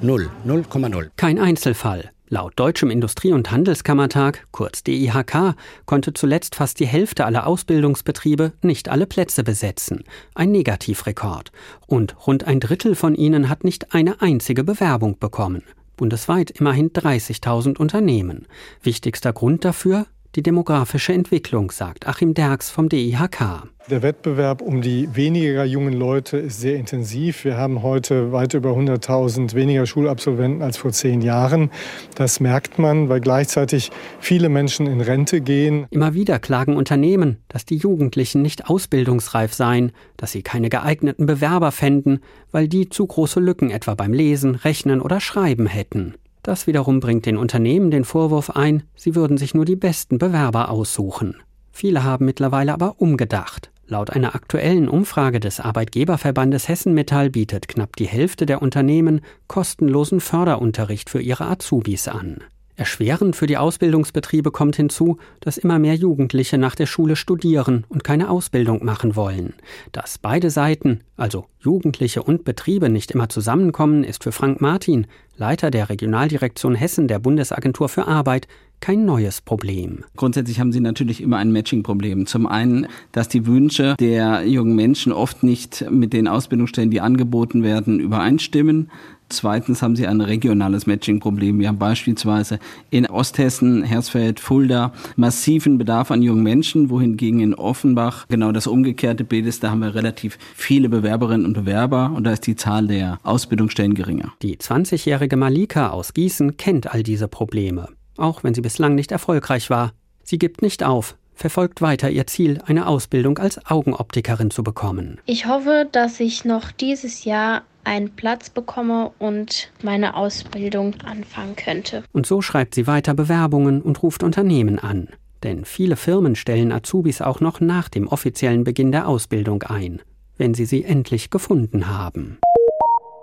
Null, 0.00 0.30
0,0. 0.46 1.10
Kein 1.16 1.38
Einzelfall. 1.38 2.10
Laut 2.32 2.54
Deutschem 2.56 2.88
Industrie- 2.88 3.34
und 3.34 3.50
Handelskammertag, 3.50 4.46
kurz 4.52 4.82
DIHK, 4.82 5.54
konnte 5.84 6.14
zuletzt 6.14 6.54
fast 6.54 6.80
die 6.80 6.86
Hälfte 6.86 7.26
aller 7.26 7.46
Ausbildungsbetriebe 7.46 8.54
nicht 8.62 8.88
alle 8.88 9.06
Plätze 9.06 9.44
besetzen. 9.44 10.04
Ein 10.34 10.50
Negativrekord. 10.50 11.52
Und 11.86 12.26
rund 12.26 12.44
ein 12.44 12.58
Drittel 12.58 12.94
von 12.94 13.14
ihnen 13.14 13.50
hat 13.50 13.64
nicht 13.64 13.94
eine 13.94 14.22
einzige 14.22 14.64
Bewerbung 14.64 15.18
bekommen. 15.18 15.62
Bundesweit 15.98 16.50
immerhin 16.52 16.88
30.000 16.90 17.76
Unternehmen. 17.76 18.46
Wichtigster 18.82 19.34
Grund 19.34 19.66
dafür? 19.66 20.06
Die 20.34 20.42
demografische 20.42 21.12
Entwicklung, 21.12 21.70
sagt 21.70 22.08
Achim 22.08 22.32
Derks 22.32 22.70
vom 22.70 22.88
DIHK. 22.88 23.64
Der 23.90 24.00
Wettbewerb 24.00 24.62
um 24.62 24.80
die 24.80 25.14
weniger 25.14 25.64
jungen 25.66 25.92
Leute 25.92 26.38
ist 26.38 26.58
sehr 26.58 26.76
intensiv. 26.76 27.44
Wir 27.44 27.58
haben 27.58 27.82
heute 27.82 28.32
weit 28.32 28.54
über 28.54 28.70
100.000 28.70 29.52
weniger 29.54 29.84
Schulabsolventen 29.84 30.62
als 30.62 30.78
vor 30.78 30.92
zehn 30.92 31.20
Jahren. 31.20 31.70
Das 32.14 32.40
merkt 32.40 32.78
man, 32.78 33.10
weil 33.10 33.20
gleichzeitig 33.20 33.90
viele 34.20 34.48
Menschen 34.48 34.86
in 34.86 35.02
Rente 35.02 35.42
gehen. 35.42 35.86
Immer 35.90 36.14
wieder 36.14 36.38
klagen 36.38 36.76
Unternehmen, 36.76 37.36
dass 37.48 37.66
die 37.66 37.76
Jugendlichen 37.76 38.40
nicht 38.40 38.70
ausbildungsreif 38.70 39.52
seien, 39.52 39.92
dass 40.16 40.32
sie 40.32 40.42
keine 40.42 40.70
geeigneten 40.70 41.26
Bewerber 41.26 41.72
fänden, 41.72 42.20
weil 42.52 42.68
die 42.68 42.88
zu 42.88 43.06
große 43.06 43.40
Lücken 43.40 43.70
etwa 43.70 43.94
beim 43.94 44.14
Lesen, 44.14 44.54
Rechnen 44.54 45.02
oder 45.02 45.20
Schreiben 45.20 45.66
hätten. 45.66 46.14
Das 46.42 46.66
wiederum 46.66 47.00
bringt 47.00 47.26
den 47.26 47.36
Unternehmen 47.36 47.90
den 47.90 48.04
Vorwurf 48.04 48.50
ein, 48.50 48.82
sie 48.96 49.14
würden 49.14 49.38
sich 49.38 49.54
nur 49.54 49.64
die 49.64 49.76
besten 49.76 50.18
Bewerber 50.18 50.70
aussuchen. 50.70 51.36
Viele 51.70 52.02
haben 52.02 52.24
mittlerweile 52.24 52.72
aber 52.72 53.00
umgedacht. 53.00 53.70
Laut 53.86 54.10
einer 54.10 54.34
aktuellen 54.34 54.88
Umfrage 54.88 55.38
des 55.38 55.60
Arbeitgeberverbandes 55.60 56.68
Hessen 56.68 56.94
Metall 56.94 57.30
bietet 57.30 57.68
knapp 57.68 57.94
die 57.96 58.06
Hälfte 58.06 58.46
der 58.46 58.62
Unternehmen 58.62 59.20
kostenlosen 59.48 60.20
Förderunterricht 60.20 61.10
für 61.10 61.20
ihre 61.20 61.46
Azubis 61.46 62.08
an. 62.08 62.38
Erschwerend 62.74 63.36
für 63.36 63.46
die 63.46 63.58
Ausbildungsbetriebe 63.58 64.50
kommt 64.50 64.76
hinzu, 64.76 65.18
dass 65.40 65.58
immer 65.58 65.78
mehr 65.78 65.94
Jugendliche 65.94 66.56
nach 66.56 66.74
der 66.74 66.86
Schule 66.86 67.16
studieren 67.16 67.84
und 67.88 68.02
keine 68.02 68.30
Ausbildung 68.30 68.84
machen 68.84 69.14
wollen. 69.14 69.54
Dass 69.92 70.18
beide 70.18 70.50
Seiten, 70.50 71.00
also 71.16 71.46
Jugendliche 71.60 72.22
und 72.22 72.44
Betriebe, 72.44 72.88
nicht 72.88 73.10
immer 73.10 73.28
zusammenkommen, 73.28 74.04
ist 74.04 74.24
für 74.24 74.32
Frank 74.32 74.60
Martin, 74.60 75.06
Leiter 75.36 75.70
der 75.70 75.90
Regionaldirektion 75.90 76.74
Hessen 76.74 77.08
der 77.08 77.18
Bundesagentur 77.18 77.88
für 77.88 78.06
Arbeit, 78.06 78.48
kein 78.80 79.04
neues 79.04 79.40
Problem. 79.40 80.04
Grundsätzlich 80.16 80.58
haben 80.58 80.72
Sie 80.72 80.80
natürlich 80.80 81.20
immer 81.20 81.36
ein 81.36 81.52
Matching-Problem. 81.52 82.26
Zum 82.26 82.46
einen, 82.46 82.88
dass 83.12 83.28
die 83.28 83.46
Wünsche 83.46 83.94
der 84.00 84.44
jungen 84.44 84.74
Menschen 84.74 85.12
oft 85.12 85.44
nicht 85.44 85.88
mit 85.88 86.12
den 86.12 86.26
Ausbildungsstellen, 86.26 86.90
die 86.90 87.00
angeboten 87.00 87.62
werden, 87.62 88.00
übereinstimmen. 88.00 88.90
Zweitens 89.32 89.82
haben 89.82 89.96
sie 89.96 90.06
ein 90.06 90.20
regionales 90.20 90.86
Matching-Problem. 90.86 91.58
Wir 91.58 91.68
haben 91.68 91.78
beispielsweise 91.78 92.58
in 92.90 93.06
Osthessen, 93.06 93.82
Hersfeld, 93.82 94.40
Fulda 94.40 94.92
massiven 95.16 95.78
Bedarf 95.78 96.10
an 96.10 96.22
jungen 96.22 96.42
Menschen, 96.42 96.90
wohingegen 96.90 97.40
in 97.40 97.54
Offenbach 97.54 98.26
genau 98.28 98.52
das 98.52 98.66
umgekehrte 98.66 99.24
Bild 99.24 99.46
ist. 99.46 99.64
Da 99.64 99.70
haben 99.70 99.80
wir 99.80 99.94
relativ 99.94 100.38
viele 100.54 100.88
Bewerberinnen 100.88 101.46
und 101.46 101.54
Bewerber 101.54 102.12
und 102.14 102.24
da 102.24 102.32
ist 102.32 102.46
die 102.46 102.56
Zahl 102.56 102.86
der 102.86 103.18
Ausbildungsstellen 103.22 103.94
geringer. 103.94 104.32
Die 104.42 104.56
20-jährige 104.56 105.36
Malika 105.36 105.90
aus 105.90 106.12
Gießen 106.12 106.58
kennt 106.58 106.92
all 106.92 107.02
diese 107.02 107.26
Probleme, 107.26 107.88
auch 108.18 108.44
wenn 108.44 108.52
sie 108.52 108.60
bislang 108.60 108.94
nicht 108.94 109.12
erfolgreich 109.12 109.70
war. 109.70 109.92
Sie 110.22 110.38
gibt 110.38 110.60
nicht 110.60 110.84
auf, 110.84 111.16
verfolgt 111.34 111.82
weiter 111.82 112.10
ihr 112.10 112.26
Ziel, 112.26 112.60
eine 112.66 112.86
Ausbildung 112.86 113.38
als 113.38 113.64
Augenoptikerin 113.66 114.50
zu 114.50 114.62
bekommen. 114.62 115.18
Ich 115.26 115.46
hoffe, 115.46 115.88
dass 115.90 116.20
ich 116.20 116.44
noch 116.44 116.70
dieses 116.70 117.24
Jahr 117.24 117.62
einen 117.84 118.10
Platz 118.10 118.50
bekomme 118.50 119.12
und 119.18 119.70
meine 119.82 120.16
Ausbildung 120.16 120.94
anfangen 121.04 121.56
könnte. 121.56 122.04
Und 122.12 122.26
so 122.26 122.42
schreibt 122.42 122.74
sie 122.74 122.86
weiter 122.86 123.14
Bewerbungen 123.14 123.82
und 123.82 124.02
ruft 124.02 124.22
Unternehmen 124.22 124.78
an. 124.78 125.08
Denn 125.42 125.64
viele 125.64 125.96
Firmen 125.96 126.36
stellen 126.36 126.72
Azubis 126.72 127.20
auch 127.20 127.40
noch 127.40 127.60
nach 127.60 127.88
dem 127.88 128.06
offiziellen 128.06 128.64
Beginn 128.64 128.92
der 128.92 129.08
Ausbildung 129.08 129.62
ein, 129.64 130.00
wenn 130.38 130.54
sie 130.54 130.66
sie 130.66 130.84
endlich 130.84 131.30
gefunden 131.30 131.88
haben. 131.88 132.38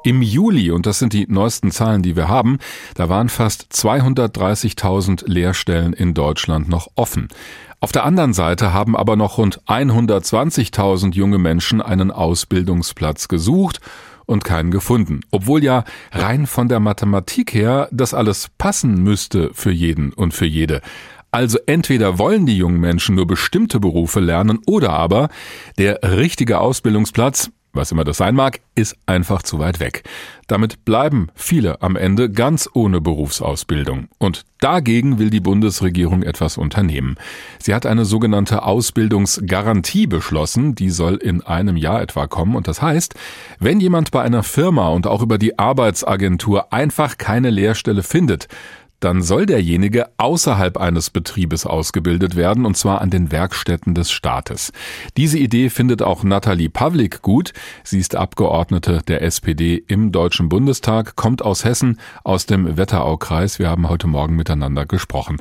Im 0.04 0.22
Juli, 0.22 0.72
und 0.72 0.86
das 0.86 1.00
sind 1.00 1.12
die 1.12 1.28
neuesten 1.28 1.72
Zahlen, 1.72 2.02
die 2.02 2.16
wir 2.16 2.30
haben, 2.30 2.60
da 2.96 3.10
waren 3.10 3.28
fast 3.28 3.74
230.000 3.74 5.30
Lehrstellen 5.30 5.92
in 5.92 6.14
Deutschland 6.14 6.70
noch 6.70 6.88
offen. 6.96 7.28
Auf 7.82 7.92
der 7.92 8.06
anderen 8.06 8.34
Seite 8.34 8.74
haben 8.74 8.96
aber 8.96 9.18
noch 9.18 9.38
rund 9.38 9.62
120.000 9.66 11.16
junge 11.16 11.38
Menschen 11.38 11.82
einen 11.82 12.12
Ausbildungsplatz 12.12 13.28
gesucht 13.28 13.82
und 14.30 14.44
keinen 14.44 14.72
gefunden. 14.72 15.22
Obwohl 15.32 15.64
ja 15.64 15.84
rein 16.12 16.46
von 16.46 16.70
der 16.70 16.80
Mathematik 16.80 17.54
her 17.54 17.90
das 17.92 18.14
alles 18.14 18.50
passen 18.58 19.02
müsste 19.04 19.52
für 19.54 19.72
jeden 19.72 20.14
und 20.14 20.34
für 20.34 20.46
jede. 20.46 20.82
Also 21.32 21.60
entweder 21.66 22.18
wollen 22.18 22.46
die 22.46 22.58
jungen 22.58 22.80
Menschen 22.80 23.16
nur 23.16 23.28
bestimmte 23.28 23.80
Berufe 23.80 24.20
lernen 24.20 24.60
oder 24.66 24.92
aber 24.92 25.30
der 25.78 26.00
richtige 26.04 26.60
Ausbildungsplatz, 26.60 27.52
was 27.74 27.92
immer 27.92 28.04
das 28.04 28.18
sein 28.18 28.36
mag, 28.36 28.60
ist 28.76 28.96
einfach 29.06 29.44
zu 29.44 29.60
weit 29.60 29.80
weg. 29.80 30.04
Damit 30.48 30.84
bleiben 30.86 31.28
viele 31.36 31.82
am 31.82 31.96
Ende 31.96 32.32
ganz 32.32 32.68
ohne 32.74 33.02
Berufsausbildung. 33.02 34.08
Und 34.18 34.46
dagegen 34.60 35.20
will 35.20 35.30
die 35.30 35.40
Bundesregierung 35.40 36.24
etwas 36.24 36.58
unternehmen. 36.58 37.18
Sie 37.60 37.76
hat 37.76 37.86
eine 37.86 38.06
sogenannte 38.06 38.64
Ausbildungsgarantie 38.64 40.08
beschlossen, 40.08 40.74
die 40.74 40.90
soll 40.90 41.16
in 41.18 41.42
einem 41.42 41.78
Jahr 41.78 42.02
etwa 42.02 42.26
kommen. 42.26 42.56
Und 42.56 42.68
das 42.68 42.82
heißt, 42.82 43.14
wenn 43.60 43.80
jemand 43.80 44.12
bei 44.12 44.24
einer 44.24 44.44
Firma 44.44 44.90
und 44.90 45.06
auch 45.06 45.22
über 45.22 45.38
die 45.38 45.60
Arbeitsagentur 45.60 46.74
einfach 46.74 47.18
keine 47.18 47.52
Lehrstelle 47.52 48.02
findet, 48.02 48.48
dann 49.00 49.22
soll 49.22 49.46
derjenige 49.46 50.08
außerhalb 50.18 50.78
eines 50.78 51.10
Betriebes 51.10 51.66
ausgebildet 51.66 52.36
werden, 52.36 52.66
und 52.66 52.76
zwar 52.76 53.02
an 53.02 53.10
den 53.10 53.32
Werkstätten 53.32 53.96
des 53.96 54.12
Staates. 54.12 54.72
Diese 55.18 55.38
Idee 55.38 55.70
findet 55.70 56.02
auch 56.02 56.24
Nathalie 56.24 56.70
Pavlik 56.70 57.22
gut. 57.22 57.54
Sie 57.84 58.00
ist 58.00 58.16
Abgeordnete 58.16 59.02
der 59.08 59.22
SPD 59.22 59.84
im 59.88 60.12
Deutschen 60.12 60.50
Bundestag, 60.50 61.16
kommt 61.16 61.42
aus 61.42 61.64
Hessen, 61.64 62.00
aus 62.24 62.46
dem 62.46 62.78
Wetteraukreis. 62.78 63.60
Wir 63.60 63.70
haben 63.70 63.90
heute 63.90 64.08
Morgen 64.08 64.36
miteinander 64.36 64.86
gesprochen. 64.86 65.38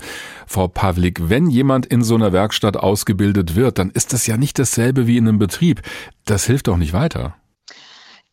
Frau 0.47 0.69
Pavlik, 0.69 1.29
wenn 1.29 1.50
jemand 1.50 1.87
in 1.87 2.03
so 2.03 2.15
einer 2.15 2.33
Werkstatt 2.33 2.77
ausgebildet 2.77 3.57
wird, 3.57 3.79
dann 3.79 3.91
ist 3.91 4.12
das 4.12 4.27
ja 4.27 4.37
nicht 4.37 4.59
dasselbe 4.59 5.07
wie 5.07 5.17
in 5.17 5.29
einem 5.29 5.38
Betrieb. 5.38 5.83
Das 6.25 6.45
hilft 6.45 6.69
doch 6.69 6.77
nicht 6.77 6.93
weiter. 6.93 7.35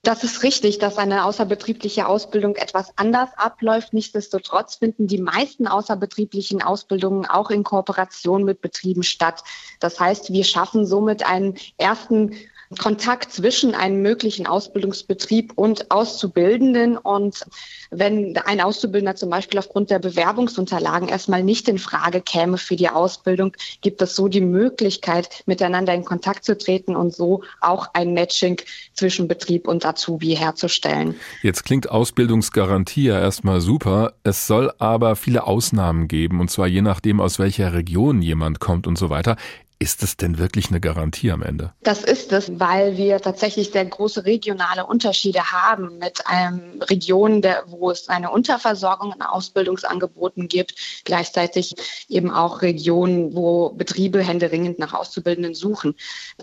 Das 0.05 0.24
ist 0.24 0.43
richtig, 0.43 0.77
dass 0.77 1.00
eine 1.00 1.25
außerbetriebliche 1.25 2.07
Ausbildung 2.07 2.55
etwas 2.57 2.93
anders 2.95 3.29
abläuft. 3.38 3.91
Nichtsdestotrotz 3.91 4.75
finden 4.75 5.07
die 5.07 5.17
meisten 5.17 5.67
außerbetrieblichen 5.67 6.62
Ausbildungen 6.62 7.25
auch 7.25 7.50
in 7.50 7.63
Kooperation 7.63 8.43
mit 8.43 8.62
Betrieben 8.62 9.01
statt. 9.01 9.43
Das 9.79 10.00
heißt, 10.00 10.31
wir 10.31 10.43
schaffen 10.43 10.85
somit 10.85 11.25
einen 11.25 11.55
ersten 11.77 12.35
Kontakt 12.79 13.31
zwischen 13.31 13.75
einem 13.75 14.01
möglichen 14.01 14.48
Ausbildungsbetrieb 14.48 15.53
und 15.55 15.91
Auszubildenden. 15.91 16.98
Und 16.98 17.45
wenn 17.91 18.38
ein 18.38 18.62
Auszubildender 18.62 19.15
zum 19.15 19.29
Beispiel 19.29 19.60
aufgrund 19.60 19.91
der 19.91 20.00
Bewerbungsunterlagen 20.00 21.07
erstmal 21.07 21.43
nicht 21.43 21.69
in 21.69 21.77
Frage 21.77 22.22
käme 22.22 22.57
für 22.57 22.75
die 22.75 22.89
Ausbildung, 22.89 23.55
gibt 23.81 24.01
es 24.01 24.15
so 24.15 24.27
die 24.27 24.41
Möglichkeit, 24.41 25.43
miteinander 25.45 25.93
in 25.93 26.05
Kontakt 26.05 26.43
zu 26.45 26.57
treten 26.57 26.95
und 26.95 27.13
so 27.13 27.43
auch 27.62 27.88
ein 27.93 28.13
Matching 28.13 28.62
zwischen 28.93 29.27
Betrieb 29.27 29.67
und 29.67 29.86
Azubi 29.86 30.36
herzustellen. 30.36 31.15
Jetzt 31.43 31.65
klingt 31.65 31.89
Ausbildungsgarantie 31.89 33.05
ja 33.05 33.19
erstmal 33.19 33.62
super. 33.62 34.13
Es 34.24 34.48
soll 34.48 34.72
aber 34.79 35.15
viele 35.15 35.45
Ausnahmen 35.45 36.07
geben, 36.07 36.39
und 36.39 36.50
zwar 36.50 36.67
je 36.67 36.81
nachdem, 36.81 37.19
aus 37.19 37.39
welcher 37.39 37.74
Region 37.74 38.22
jemand 38.22 38.60
kommt 38.60 38.88
und 38.88 38.98
so 38.98 39.10
weiter. 39.10 39.38
Ist 39.77 40.03
es 40.03 40.15
denn 40.15 40.38
wirklich 40.38 40.70
eine 40.70 40.79
Garantie 40.79 41.32
am 41.32 41.44
Ende? 41.44 41.74
Das 41.84 42.03
ist 42.03 42.32
es, 42.32 42.60
weil 42.60 42.96
wir 42.96 43.20
tatsächlich 43.20 43.72
sehr 43.72 43.84
große 43.84 44.24
regionale 44.24 44.86
Unterschiede 44.86 45.51
haben 45.51 45.98
mit 45.98 46.25
einem 46.27 46.82
Regionen, 46.82 47.41
der, 47.41 47.65
wo 47.67 47.91
es 47.91 48.08
eine 48.08 48.32
Unterversorgung 48.32 49.12
an 49.12 49.22
Ausbildungsangeboten 49.22 50.48
gibt, 50.48 50.75
gleichzeitig 51.03 51.75
eben 52.08 52.32
auch 52.32 52.62
Regionen, 52.62 53.36
wo 53.36 53.72
Betriebe 53.72 54.24
händeringend 54.24 54.79
nach 54.79 54.94
Auszubildenden 54.94 55.55
suchen. 55.55 55.96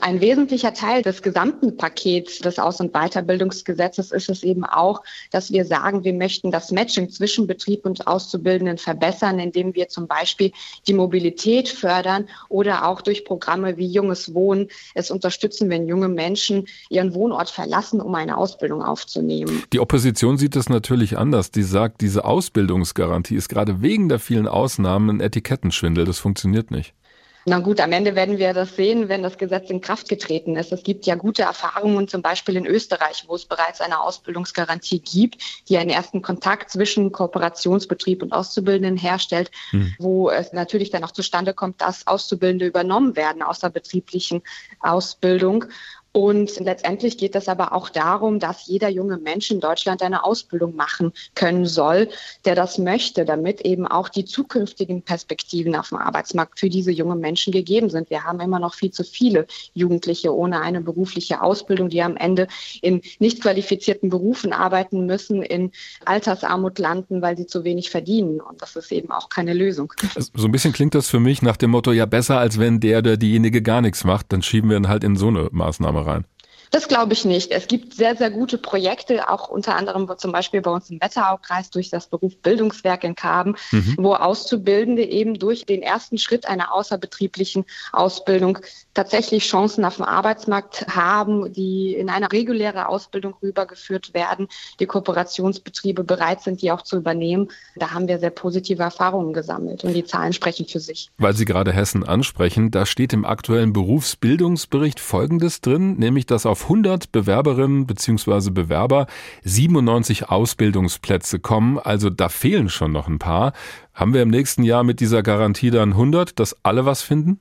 Ein 0.03 0.21
wesentlicher 0.21 0.75
Teil 0.75 1.01
des 1.01 1.23
gesamten 1.23 1.79
Pakets 1.79 2.41
des 2.41 2.59
Aus- 2.59 2.81
und 2.81 2.93
Weiterbildungsgesetzes 2.93 4.13
ist 4.13 4.29
es 4.29 4.43
eben 4.43 4.67
auch, 4.67 5.03
dass 5.31 5.51
wir 5.51 5.65
sagen, 5.65 6.05
wir 6.05 6.13
möchten 6.13 6.51
das 6.51 6.71
Matching 6.71 7.09
zwischen 7.09 7.47
Betrieb 7.47 7.87
und 7.87 8.07
Auszubildenden 8.07 8.77
verbessern, 8.77 9.39
indem 9.39 9.75
wir 9.75 9.89
zum 9.89 10.07
Beispiel 10.07 10.53
die 10.87 10.93
Mobilität 10.93 11.71
fördern 11.71 12.29
oder 12.51 12.87
auch 12.87 13.01
Programme 13.25 13.77
wie 13.77 13.87
Junges 13.87 14.35
Wohnen 14.35 14.69
es 14.95 15.11
unterstützen, 15.11 15.71
wenn 15.71 15.87
junge 15.87 16.09
Menschen 16.09 16.67
ihren 16.91 17.15
Wohnort 17.15 17.51
verlassen, 17.51 18.01
um 18.01 18.15
eine 18.15 18.37
Ausbildung 18.37 18.83
aufzunehmen. 18.83 19.65
Die 19.73 19.81
Opposition 19.81 20.39
sieht 20.39 20.57
das 20.57 20.69
natürlich 20.69 21.19
anders. 21.19 21.51
Die 21.51 21.63
sagt, 21.63 22.01
diese 22.01 22.25
Ausbildungsgarantie 22.25 23.37
ist 23.37 23.49
gerade 23.49 23.83
wegen 23.83 24.09
der 24.09 24.19
vielen 24.19 24.49
Ausnahmen 24.49 25.17
ein 25.17 25.21
Etikettenschwindel. 25.21 26.05
Das 26.05 26.19
funktioniert 26.19 26.71
nicht. 26.71 26.95
Na 27.45 27.59
gut, 27.59 27.81
am 27.81 27.91
Ende 27.93 28.15
werden 28.15 28.39
wir 28.39 28.55
das 28.55 28.77
sehen, 28.77 29.09
wenn 29.09 29.23
das 29.23 29.37
Gesetz 29.37 29.69
in 29.69 29.81
Kraft 29.81 30.09
getreten 30.09 30.57
ist. 30.57 30.71
Es 30.71 30.83
gibt 30.85 31.07
ja 31.07 31.17
gute 31.17 31.43
Erfahrungen, 31.43 32.07
zum 32.07 32.23
Beispiel 32.23 32.57
in 32.57 32.67
Österreich, 32.67 33.25
wo 33.27 33.35
es 33.35 33.47
bereits 33.47 33.81
eine 33.81 34.01
Ausbildungsgarantie 34.01 35.01
gibt, 35.01 35.43
die 35.69 35.77
einen 35.77 35.91
ersten 35.91 36.23
Kontakt 36.23 36.71
zwischen 36.71 37.11
Kooperationsbetrieb 37.11 38.23
und 38.23 38.33
Auszubildenden 38.33 38.97
herstellt, 38.97 39.51
hm. 39.71 39.95
wo 39.99 40.31
es 40.31 40.53
natürlich 40.53 40.91
dann 40.91 41.03
auch 41.03 41.11
zustande 41.11 41.53
kommt, 41.53 41.81
dass 41.81 42.07
Auszubildende 42.07 42.67
übernommen 42.67 43.17
werden 43.17 43.43
aus 43.43 43.59
der 43.59 43.71
betrieblichen 43.71 44.43
Ausbildung. 44.81 45.65
Und 46.13 46.61
letztendlich 46.61 47.17
geht 47.17 47.35
es 47.35 47.49
aber 47.49 47.73
auch 47.73 47.89
darum, 47.89 48.39
dass 48.39 48.67
jeder 48.67 48.91
junge 48.91 49.17
Mensch 49.17 49.51
in 49.51 49.61
Deutschland 49.61 50.03
eine 50.03 50.25
Ausbildung 50.25 50.77
machen 50.77 51.13
können 51.35 51.65
soll, 51.65 52.09
der 52.45 52.55
das 52.55 52.77
möchte, 52.77 53.25
damit 53.25 53.63
eben 53.63 53.87
auch 53.87 54.11
die 54.11 54.27
zukünftigen 54.27 55.01
Perspektiven 55.01 55.75
auf 55.75 55.89
dem 55.89 55.99
Arbeitsmarkt 55.99 56.61
für 56.61 56.69
diese 56.69 56.91
jungen 56.91 57.19
Menschen 57.21 57.51
gegeben 57.51 57.89
sind. 57.89 58.11
Wir 58.11 58.25
haben 58.25 58.41
immer 58.41 58.59
noch 58.59 58.75
viel 58.75 58.91
zu 58.91 59.05
viele 59.05 59.47
Jugendliche 59.73 60.35
ohne 60.35 60.61
eine 60.61 60.83
berufliche 60.83 61.41
Ausbildung, 61.41 61.89
die 61.89 62.03
am 62.03 62.17
Ende 62.17 62.47
in 62.83 63.01
nicht 63.19 63.41
qualifizierten 63.41 64.11
Berufen 64.11 64.53
arbeiten 64.53 65.07
müssen, 65.07 65.43
in 65.43 65.73
Altersarmut 66.05 66.79
landen, 66.79 67.23
weil 67.23 67.39
sie 67.39 67.47
zu 67.47 67.65
wenig 67.65 67.89
verdienen. 67.89 68.41
Und 68.41 68.61
das 68.61 68.77
ist 68.77 68.93
eben 68.93 69.11
auch 69.11 69.31
keine 69.31 69.55
Lösung. 69.55 69.93
So 70.35 70.47
ein 70.47 70.53
bisschen 70.53 70.75
klingt 70.75 70.95
das 70.95 71.09
für 71.09 71.21
mich 71.21 71.41
nach 71.41 71.57
dem 71.57 71.71
Motto, 71.71 71.93
ja 71.93 72.05
besser 72.05 72.39
als 72.39 72.59
wenn 72.59 72.81
der 72.81 72.99
oder 72.99 73.17
diejenige 73.17 73.63
gar 73.63 73.81
nichts 73.81 74.05
macht, 74.05 74.33
dann 74.33 74.43
schieben 74.43 74.69
wir 74.69 74.77
ihn 74.77 74.89
halt 74.89 75.05
in 75.05 75.17
so 75.17 75.29
eine 75.29 75.49
Maßnahme 75.51 76.02
rein. 76.07 76.25
Das 76.73 76.89
glaube 76.89 77.13
ich 77.13 77.27
nicht. 77.27 77.51
Es 77.51 77.69
gibt 77.69 77.93
sehr, 77.93 78.17
sehr 78.17 78.31
gute 78.31 78.57
Projekte, 78.57 79.29
auch 79.29 79.49
unter 79.49 79.77
anderem 79.77 80.11
zum 80.17 80.33
Beispiel 80.33 80.63
bei 80.63 80.71
uns 80.71 80.89
im 80.89 81.03
Wetteraukreis 81.03 81.69
durch 81.69 81.91
das 81.91 82.07
Beruf 82.07 82.39
Bildungswerk 82.39 83.05
in 83.05 83.15
Kaben, 83.15 83.57
mhm. 83.71 83.97
wo 83.99 84.15
Auszubildende 84.15 85.05
eben 85.05 85.39
durch 85.39 85.67
den 85.67 85.83
ersten 85.83 86.17
Schritt 86.17 86.49
einer 86.49 86.73
außerbetrieblichen 86.75 87.67
Ausbildung 87.93 88.59
tatsächlich 88.95 89.45
Chancen 89.45 89.85
auf 89.85 89.97
dem 89.97 90.07
Arbeitsmarkt 90.07 90.87
haben, 90.89 91.53
die 91.53 91.95
in 91.95 92.09
eine 92.09 92.33
reguläre 92.33 92.89
Ausbildung 92.89 93.35
rübergeführt 93.43 94.15
werden, 94.15 94.49
die 94.81 94.87
Kooperationsbetriebe 94.87 96.05
bereit 96.05 96.41
sind, 96.41 96.63
die 96.63 96.73
auch 96.73 96.83
zu 96.83 96.97
übernehmen. 96.97 97.51
Da 97.77 97.91
haben 97.91 98.09
wir 98.09 98.19
sehr 98.19 98.31
positive 98.31 98.83
Erfahrungen 98.83 99.35
gesammelt 99.35 99.85
und 99.85 99.93
die 99.93 100.05
Zahlen 100.05 100.33
sprechen 100.33 100.67
für 100.67 100.81
sich. 100.81 101.11
Weil 101.19 101.35
Sie 101.35 101.45
gerade 101.45 101.73
Hessen 101.73 102.03
ansprechen, 102.03 102.71
da 102.71 102.87
steht 102.87 103.13
im 103.13 103.27
aktuellen 103.27 103.75
Berufsbildungsbericht 103.75 105.01
Folgendes 105.01 105.61
drin, 105.61 105.99
nämlich 105.99 106.25
dass 106.25 106.47
auf 106.47 106.62
100 106.63 107.13
Bewerberinnen 107.13 107.87
bzw. 107.87 108.51
Bewerber 108.51 109.07
97 109.45 110.29
Ausbildungsplätze 110.29 111.39
kommen. 111.39 111.79
Also 111.79 112.11
da 112.11 112.29
fehlen 112.29 112.69
schon 112.69 112.93
noch 112.93 113.09
ein 113.09 113.19
paar. 113.19 113.53
Haben 113.95 114.15
wir 114.15 114.23
im 114.23 114.31
nächsten 114.31 114.63
Jahr 114.63 114.85
mit 114.85 115.01
dieser 115.01 115.23
Garantie 115.23 115.71
dann 115.71 115.91
100, 115.91 116.39
dass 116.39 116.57
alle 116.63 116.87
was 116.87 117.03
finden? 117.03 117.41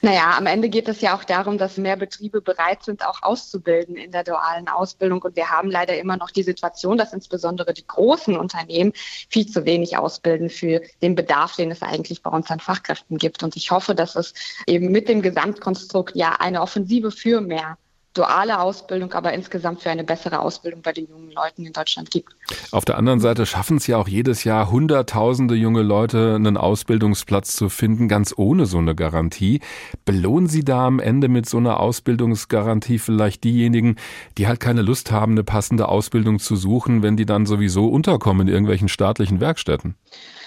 Naja, 0.00 0.34
am 0.38 0.46
Ende 0.46 0.70
geht 0.70 0.88
es 0.88 1.02
ja 1.02 1.14
auch 1.14 1.24
darum, 1.24 1.58
dass 1.58 1.76
mehr 1.76 1.96
Betriebe 1.96 2.40
bereit 2.40 2.82
sind, 2.82 3.06
auch 3.06 3.22
auszubilden 3.22 3.96
in 3.96 4.10
der 4.10 4.24
dualen 4.24 4.68
Ausbildung. 4.68 5.20
Und 5.20 5.36
wir 5.36 5.50
haben 5.50 5.70
leider 5.70 5.98
immer 5.98 6.16
noch 6.16 6.30
die 6.30 6.42
Situation, 6.42 6.96
dass 6.96 7.12
insbesondere 7.12 7.74
die 7.74 7.86
großen 7.86 8.36
Unternehmen 8.38 8.92
viel 9.28 9.46
zu 9.46 9.66
wenig 9.66 9.98
ausbilden 9.98 10.48
für 10.48 10.80
den 11.02 11.14
Bedarf, 11.14 11.56
den 11.56 11.70
es 11.70 11.82
eigentlich 11.82 12.22
bei 12.22 12.30
uns 12.30 12.50
an 12.50 12.60
Fachkräften 12.60 13.18
gibt. 13.18 13.42
Und 13.42 13.54
ich 13.54 13.70
hoffe, 13.70 13.94
dass 13.94 14.16
es 14.16 14.32
eben 14.66 14.90
mit 14.90 15.10
dem 15.10 15.20
Gesamtkonstrukt 15.20 16.16
ja 16.16 16.36
eine 16.38 16.62
Offensive 16.62 17.10
für 17.10 17.42
mehr 17.42 17.76
duale 18.14 18.60
Ausbildung, 18.60 19.12
aber 19.12 19.32
insgesamt 19.32 19.80
für 19.80 19.90
eine 19.90 20.04
bessere 20.04 20.40
Ausbildung 20.40 20.82
bei 20.82 20.92
den 20.92 21.08
jungen 21.08 21.32
Leuten 21.32 21.64
in 21.64 21.72
Deutschland 21.72 22.10
gibt. 22.10 22.34
Auf 22.70 22.84
der 22.84 22.98
anderen 22.98 23.20
Seite 23.20 23.46
schaffen 23.46 23.78
es 23.78 23.86
ja 23.86 23.96
auch 23.96 24.08
jedes 24.08 24.44
Jahr 24.44 24.70
Hunderttausende 24.70 25.54
junge 25.54 25.82
Leute, 25.82 26.34
einen 26.34 26.56
Ausbildungsplatz 26.56 27.56
zu 27.56 27.68
finden, 27.68 28.08
ganz 28.08 28.34
ohne 28.36 28.66
so 28.66 28.78
eine 28.78 28.94
Garantie. 28.94 29.60
Belohnen 30.04 30.48
Sie 30.48 30.64
da 30.64 30.86
am 30.86 30.98
Ende 30.98 31.28
mit 31.28 31.48
so 31.48 31.58
einer 31.58 31.80
Ausbildungsgarantie 31.80 32.98
vielleicht 32.98 33.44
diejenigen, 33.44 33.96
die 34.38 34.46
halt 34.46 34.60
keine 34.60 34.82
Lust 34.82 35.10
haben, 35.10 35.32
eine 35.32 35.44
passende 35.44 35.88
Ausbildung 35.88 36.38
zu 36.38 36.56
suchen, 36.56 37.02
wenn 37.02 37.16
die 37.16 37.26
dann 37.26 37.46
sowieso 37.46 37.88
unterkommen 37.88 38.48
in 38.48 38.52
irgendwelchen 38.52 38.88
staatlichen 38.88 39.40
Werkstätten? 39.40 39.96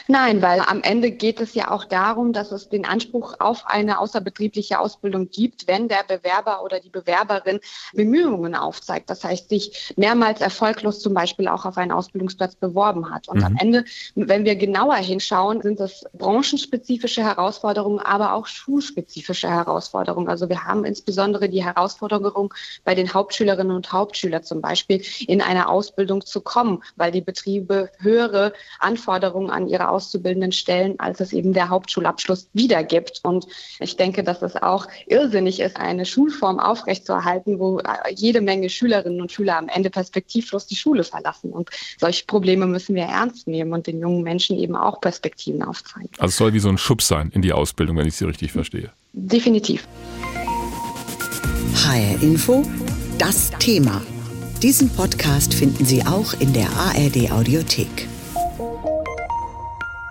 Nein, 0.08 0.42
weil 0.42 0.60
am 0.62 0.84
Ende 0.84 1.10
geht 1.12 1.42
es 1.42 1.56
ja 1.56 1.72
auch 1.72 1.86
darum, 1.86 2.32
dass 2.32 2.52
es 2.52 2.70
den 2.70 2.86
Anspruch 2.86 3.36
auf 3.40 3.66
eine 3.66 4.00
außerbetriebliche 4.00 4.80
Ausbildung 4.80 5.30
gibt, 5.30 5.68
wenn 5.68 5.88
der 5.88 6.04
Bewerber 6.08 6.64
oder 6.64 6.80
die 6.80 6.90
Bewerberin 6.90 7.60
Bemühungen 7.94 8.54
aufzeigt. 8.54 9.10
Das 9.10 9.24
heißt, 9.24 9.50
sich 9.50 9.94
mehrmals 9.98 10.42
erfolglos 10.42 11.00
zum 11.00 11.16
Beispiel 11.16 11.48
auch 11.48 11.66
auf 11.66 11.78
einen 11.78 11.92
Ausbildungsplatz 11.92 12.56
beworben 12.56 13.10
hat. 13.12 13.28
Und 13.28 13.38
mhm. 13.38 13.46
am 13.46 13.58
Ende, 13.58 13.86
wenn 14.14 14.46
wir 14.46 14.56
genauer 14.56 14.98
hinschauen, 14.98 15.62
sind 15.62 15.80
es 15.80 16.06
branchenspezifische 16.14 17.24
Herausforderungen, 17.24 18.00
aber 18.00 18.34
auch 18.34 18.46
schulspezifische 18.46 19.50
Herausforderungen. 19.50 20.30
Also 20.30 20.50
wir 20.50 20.66
haben 20.66 20.86
insbesondere 20.86 21.50
die 21.50 21.64
Herausforderung 21.64 22.54
bei 22.84 22.94
den 22.94 23.12
Hauptschülerinnen 23.12 23.76
und 23.76 23.92
Hauptschülern 23.92 24.44
zum 24.44 24.62
Beispiel 24.62 25.04
in 25.28 25.42
eine 25.42 25.68
Ausbildung 25.68 26.24
zu 26.24 26.42
kommen, 26.42 26.84
weil 26.96 27.12
die 27.12 27.22
Betriebe 27.22 27.90
höhere 27.98 28.54
Anforderungen 28.80 29.50
an 29.50 29.68
ihre 29.68 29.95
Auszubildenden 29.96 30.52
stellen, 30.52 30.96
als 31.00 31.20
es 31.22 31.32
eben 31.32 31.54
der 31.54 31.70
Hauptschulabschluss 31.70 32.50
wiedergibt. 32.54 33.22
Und 33.24 33.48
ich 33.80 33.96
denke, 33.96 34.24
dass 34.24 34.42
es 34.42 34.56
auch 34.56 34.88
irrsinnig 35.08 35.60
ist, 35.60 35.78
eine 35.78 36.06
Schulform 36.06 36.60
aufrechtzuerhalten, 36.60 37.60
wo 37.60 37.80
äh, 37.80 38.14
jede 38.14 38.42
Menge 38.42 38.70
Schülerinnen 38.70 39.22
und 39.22 39.32
Schüler 39.32 39.58
am 39.58 39.70
Ende 39.70 39.90
perspektivlos 39.90 40.68
die 40.68 40.76
Schule 40.76 41.04
verlassen. 41.04 41.52
Und 41.52 41.70
solche 42.00 42.26
Probleme 42.26 42.68
müssen 42.68 42.96
wir 42.96 43.04
ernst 43.04 43.48
nehmen 43.48 43.74
und 43.74 43.88
den 43.88 44.00
jungen 44.00 44.24
Menschen 44.24 44.58
eben 44.58 44.76
auch 44.76 45.00
Perspektiven 45.00 45.64
aufzeigen. 45.64 46.10
Also 46.18 46.30
es 46.30 46.38
soll 46.38 46.54
wie 46.54 46.60
so 46.60 46.70
ein 46.70 46.78
Schub 46.78 47.02
sein 47.02 47.32
in 47.34 47.42
die 47.42 47.54
Ausbildung, 47.54 47.98
wenn 47.98 48.08
ich 48.08 48.16
Sie 48.16 48.26
richtig 48.26 48.52
verstehe. 48.52 48.92
Definitiv. 49.14 49.88
HR 51.76 52.22
Info, 52.22 52.64
das 53.18 53.52
Thema. 53.60 54.02
Diesen 54.62 54.90
Podcast 54.90 55.54
finden 55.54 55.86
Sie 55.86 56.04
auch 56.06 56.34
in 56.40 56.54
der 56.54 56.70
ARD 56.72 57.32
Audiothek. 57.32 58.08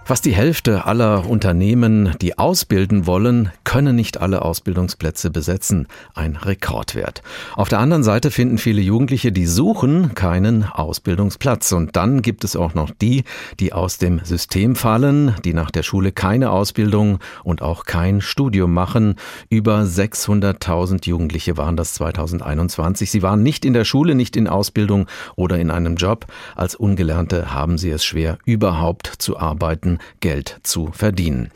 Fast 0.07 0.27
die 0.27 0.35
Hälfte 0.35 0.85
aller 0.85 1.27
Unternehmen, 1.27 2.15
die 2.21 2.37
ausbilden 2.37 3.07
wollen, 3.07 3.51
können 3.65 3.97
nicht 3.97 4.21
alle 4.21 4.43
Ausbildungsplätze 4.43 5.31
besetzen. 5.31 5.89
Ein 6.13 6.37
Rekordwert. 6.37 7.23
Auf 7.57 7.71
der 7.71 7.79
anderen 7.79 8.05
Seite 8.05 8.31
finden 8.31 8.59
viele 8.59 8.83
Jugendliche, 8.83 9.33
die 9.33 9.47
suchen, 9.47 10.15
keinen 10.15 10.65
Ausbildungsplatz. 10.65 11.73
Und 11.73 11.97
dann 11.97 12.21
gibt 12.21 12.45
es 12.45 12.55
auch 12.55 12.75
noch 12.75 12.91
die, 12.91 13.25
die 13.61 13.73
aus 13.73 13.97
dem 13.97 14.21
System 14.25 14.77
fallen, 14.77 15.37
die 15.43 15.55
nach 15.55 15.71
der 15.71 15.83
Schule 15.83 16.13
keine 16.13 16.51
Ausbildung 16.51 17.19
und 17.43 17.63
auch 17.63 17.87
kein 17.87 18.21
Studium 18.21 18.75
machen. 18.75 19.15
Über 19.49 19.85
600.000 19.85 21.09
Jugendliche 21.09 21.57
waren 21.57 21.79
das 21.79 21.95
2021. 21.95 23.11
Sie 23.11 23.23
waren 23.23 23.43
nicht 23.43 23.65
in 23.65 23.73
der 23.73 23.87
Schule, 23.87 24.15
nicht 24.15 24.37
in 24.37 24.49
Ausbildung 24.49 25.07
oder 25.35 25.59
in 25.59 25.71
einem 25.71 25.97
Job. 25.97 26.27
Als 26.57 26.75
Ungelernte 26.75 27.55
haben 27.55 27.79
sie 27.79 27.89
es 27.89 28.05
schwer, 28.05 28.37
überhaupt 28.45 29.07
zu 29.07 29.39
arbeiten 29.39 29.94
Geld 30.21 30.61
zu 30.63 30.91
verdienen. 30.93 31.51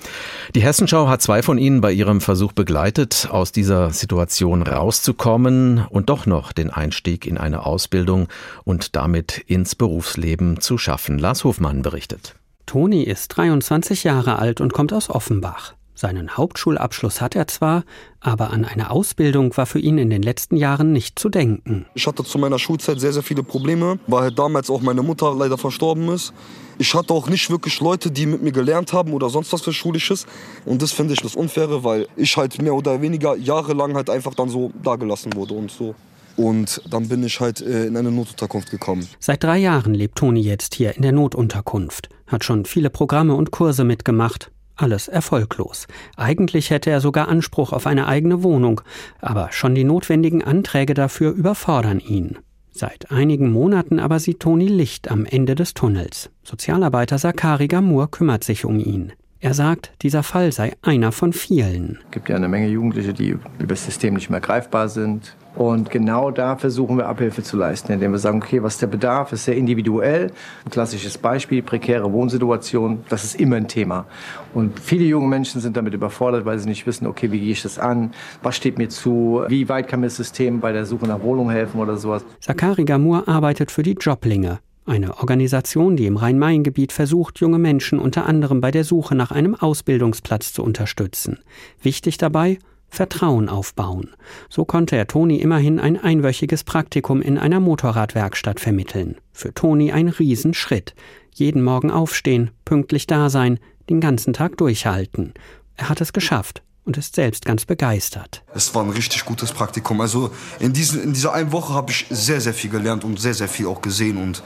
Die 0.54 0.62
Hessenschau 0.62 1.08
hat 1.08 1.22
zwei 1.22 1.42
von 1.42 1.58
Ihnen 1.58 1.80
bei 1.80 1.92
ihrem 1.92 2.20
Versuch 2.20 2.52
begleitet, 2.52 3.28
aus 3.30 3.52
dieser 3.52 3.90
Situation 3.90 4.62
rauszukommen 4.62 5.86
und 5.88 6.08
doch 6.08 6.26
noch 6.26 6.52
den 6.52 6.70
Einstieg 6.70 7.26
in 7.26 7.38
eine 7.38 7.66
Ausbildung 7.66 8.28
und 8.64 8.96
damit 8.96 9.38
ins 9.46 9.74
Berufsleben 9.74 10.60
zu 10.60 10.78
schaffen. 10.78 11.18
Lars 11.18 11.44
Hofmann 11.44 11.82
berichtet. 11.82 12.34
Toni 12.66 13.02
ist 13.02 13.28
23 13.28 14.04
Jahre 14.04 14.38
alt 14.38 14.60
und 14.60 14.72
kommt 14.72 14.92
aus 14.92 15.08
Offenbach. 15.08 15.77
Seinen 15.98 16.36
Hauptschulabschluss 16.36 17.20
hat 17.20 17.34
er 17.34 17.48
zwar, 17.48 17.82
aber 18.20 18.50
an 18.50 18.64
eine 18.64 18.92
Ausbildung 18.92 19.56
war 19.56 19.66
für 19.66 19.80
ihn 19.80 19.98
in 19.98 20.10
den 20.10 20.22
letzten 20.22 20.56
Jahren 20.56 20.92
nicht 20.92 21.18
zu 21.18 21.28
denken. 21.28 21.86
Ich 21.94 22.06
hatte 22.06 22.22
zu 22.22 22.38
meiner 22.38 22.60
Schulzeit 22.60 23.00
sehr, 23.00 23.12
sehr 23.12 23.24
viele 23.24 23.42
Probleme, 23.42 23.98
weil 24.06 24.22
halt 24.22 24.38
damals 24.38 24.70
auch 24.70 24.80
meine 24.80 25.02
Mutter 25.02 25.34
leider 25.34 25.58
verstorben 25.58 26.08
ist. 26.10 26.32
Ich 26.78 26.94
hatte 26.94 27.12
auch 27.12 27.28
nicht 27.28 27.50
wirklich 27.50 27.80
Leute, 27.80 28.12
die 28.12 28.26
mit 28.26 28.44
mir 28.44 28.52
gelernt 28.52 28.92
haben 28.92 29.12
oder 29.12 29.28
sonst 29.28 29.52
was 29.52 29.62
für 29.62 29.72
Schulisches. 29.72 30.24
Und 30.64 30.82
das 30.82 30.92
finde 30.92 31.14
ich 31.14 31.20
das 31.20 31.34
Unfaire, 31.34 31.82
weil 31.82 32.06
ich 32.14 32.36
halt 32.36 32.62
mehr 32.62 32.74
oder 32.74 33.02
weniger 33.02 33.34
jahrelang 33.34 33.96
halt 33.96 34.08
einfach 34.08 34.34
dann 34.34 34.50
so 34.50 34.70
dagelassen 34.80 35.34
wurde 35.34 35.54
und 35.54 35.68
so. 35.68 35.96
Und 36.36 36.80
dann 36.88 37.08
bin 37.08 37.24
ich 37.24 37.40
halt 37.40 37.60
äh, 37.60 37.86
in 37.86 37.96
eine 37.96 38.12
Notunterkunft 38.12 38.70
gekommen. 38.70 39.04
Seit 39.18 39.42
drei 39.42 39.58
Jahren 39.58 39.94
lebt 39.94 40.18
Toni 40.18 40.42
jetzt 40.42 40.76
hier 40.76 40.94
in 40.94 41.02
der 41.02 41.10
Notunterkunft. 41.10 42.08
Hat 42.28 42.44
schon 42.44 42.66
viele 42.66 42.88
Programme 42.88 43.34
und 43.34 43.50
Kurse 43.50 43.82
mitgemacht. 43.82 44.52
Alles 44.78 45.08
erfolglos. 45.08 45.88
Eigentlich 46.16 46.70
hätte 46.70 46.88
er 46.88 47.00
sogar 47.00 47.26
Anspruch 47.26 47.72
auf 47.72 47.88
eine 47.88 48.06
eigene 48.06 48.44
Wohnung, 48.44 48.80
aber 49.20 49.50
schon 49.50 49.74
die 49.74 49.82
notwendigen 49.82 50.44
Anträge 50.44 50.94
dafür 50.94 51.32
überfordern 51.32 51.98
ihn. 51.98 52.38
Seit 52.70 53.10
einigen 53.10 53.50
Monaten 53.50 53.98
aber 53.98 54.20
sieht 54.20 54.38
Toni 54.38 54.68
Licht 54.68 55.10
am 55.10 55.26
Ende 55.26 55.56
des 55.56 55.74
Tunnels. 55.74 56.30
Sozialarbeiter 56.44 57.18
Sakari 57.18 57.66
Gamur 57.66 58.08
kümmert 58.08 58.44
sich 58.44 58.64
um 58.64 58.78
ihn. 58.78 59.12
Er 59.40 59.52
sagt, 59.52 59.90
dieser 60.02 60.22
Fall 60.22 60.52
sei 60.52 60.76
einer 60.82 61.10
von 61.10 61.32
vielen. 61.32 61.98
Es 62.04 62.10
gibt 62.12 62.28
ja 62.28 62.36
eine 62.36 62.46
Menge 62.46 62.68
Jugendliche, 62.68 63.12
die 63.12 63.30
über 63.30 63.66
das 63.66 63.84
System 63.84 64.14
nicht 64.14 64.30
mehr 64.30 64.40
greifbar 64.40 64.88
sind, 64.88 65.34
und 65.58 65.90
genau 65.90 66.30
da 66.30 66.54
versuchen 66.54 66.98
wir 66.98 67.08
Abhilfe 67.08 67.42
zu 67.42 67.56
leisten, 67.56 67.90
indem 67.90 68.12
wir 68.12 68.20
sagen, 68.20 68.40
okay, 68.40 68.62
was 68.62 68.78
der 68.78 68.86
Bedarf, 68.86 69.32
ist 69.32 69.44
sehr 69.44 69.56
individuell. 69.56 70.30
Ein 70.64 70.70
klassisches 70.70 71.18
Beispiel, 71.18 71.64
prekäre 71.64 72.12
Wohnsituation, 72.12 73.00
das 73.08 73.24
ist 73.24 73.40
immer 73.40 73.56
ein 73.56 73.66
Thema. 73.66 74.06
Und 74.54 74.78
viele 74.78 75.04
junge 75.04 75.26
Menschen 75.26 75.60
sind 75.60 75.76
damit 75.76 75.94
überfordert, 75.94 76.44
weil 76.44 76.60
sie 76.60 76.68
nicht 76.68 76.86
wissen, 76.86 77.08
okay, 77.08 77.32
wie 77.32 77.40
gehe 77.40 77.50
ich 77.50 77.62
das 77.62 77.76
an, 77.76 78.12
was 78.40 78.54
steht 78.54 78.78
mir 78.78 78.88
zu, 78.88 79.42
wie 79.48 79.68
weit 79.68 79.88
kann 79.88 79.98
mir 79.98 80.06
das 80.06 80.14
System 80.14 80.60
bei 80.60 80.70
der 80.70 80.86
Suche 80.86 81.08
nach 81.08 81.22
Wohnung 81.22 81.50
helfen 81.50 81.80
oder 81.80 81.96
sowas. 81.96 82.24
Sakari 82.38 82.84
Gamur 82.84 83.26
arbeitet 83.26 83.72
für 83.72 83.82
die 83.82 83.96
Joblinge, 84.00 84.60
eine 84.86 85.18
Organisation, 85.18 85.96
die 85.96 86.06
im 86.06 86.18
Rhein-Main-Gebiet 86.18 86.92
versucht, 86.92 87.40
junge 87.40 87.58
Menschen 87.58 87.98
unter 87.98 88.26
anderem 88.26 88.60
bei 88.60 88.70
der 88.70 88.84
Suche 88.84 89.16
nach 89.16 89.32
einem 89.32 89.56
Ausbildungsplatz 89.56 90.52
zu 90.52 90.62
unterstützen. 90.62 91.40
Wichtig 91.82 92.16
dabei, 92.16 92.58
Vertrauen 92.88 93.48
aufbauen. 93.48 94.10
So 94.48 94.64
konnte 94.64 94.96
er 94.96 95.06
Toni 95.06 95.36
immerhin 95.36 95.78
ein 95.78 95.98
einwöchiges 95.98 96.64
Praktikum 96.64 97.22
in 97.22 97.38
einer 97.38 97.60
Motorradwerkstatt 97.60 98.60
vermitteln. 98.60 99.16
Für 99.32 99.52
Toni 99.52 99.92
ein 99.92 100.08
Riesenschritt. 100.08 100.94
Jeden 101.34 101.62
Morgen 101.62 101.90
aufstehen, 101.90 102.50
pünktlich 102.64 103.06
da 103.06 103.30
sein, 103.30 103.60
den 103.88 104.00
ganzen 104.00 104.32
Tag 104.32 104.56
durchhalten. 104.56 105.34
Er 105.76 105.88
hat 105.88 106.00
es 106.00 106.12
geschafft 106.12 106.62
und 106.88 106.96
ist 106.96 107.14
selbst 107.14 107.44
ganz 107.44 107.66
begeistert. 107.66 108.42
Es 108.54 108.74
war 108.74 108.82
ein 108.82 108.90
richtig 108.90 109.24
gutes 109.26 109.52
Praktikum. 109.52 110.00
Also 110.00 110.30
in, 110.58 110.72
diesen, 110.72 111.02
in 111.02 111.12
dieser 111.12 111.34
einen 111.34 111.52
Woche 111.52 111.74
habe 111.74 111.92
ich 111.92 112.06
sehr, 112.08 112.40
sehr 112.40 112.54
viel 112.54 112.70
gelernt 112.70 113.04
und 113.04 113.20
sehr, 113.20 113.34
sehr 113.34 113.48
viel 113.48 113.66
auch 113.66 113.82
gesehen. 113.82 114.16
Und 114.16 114.42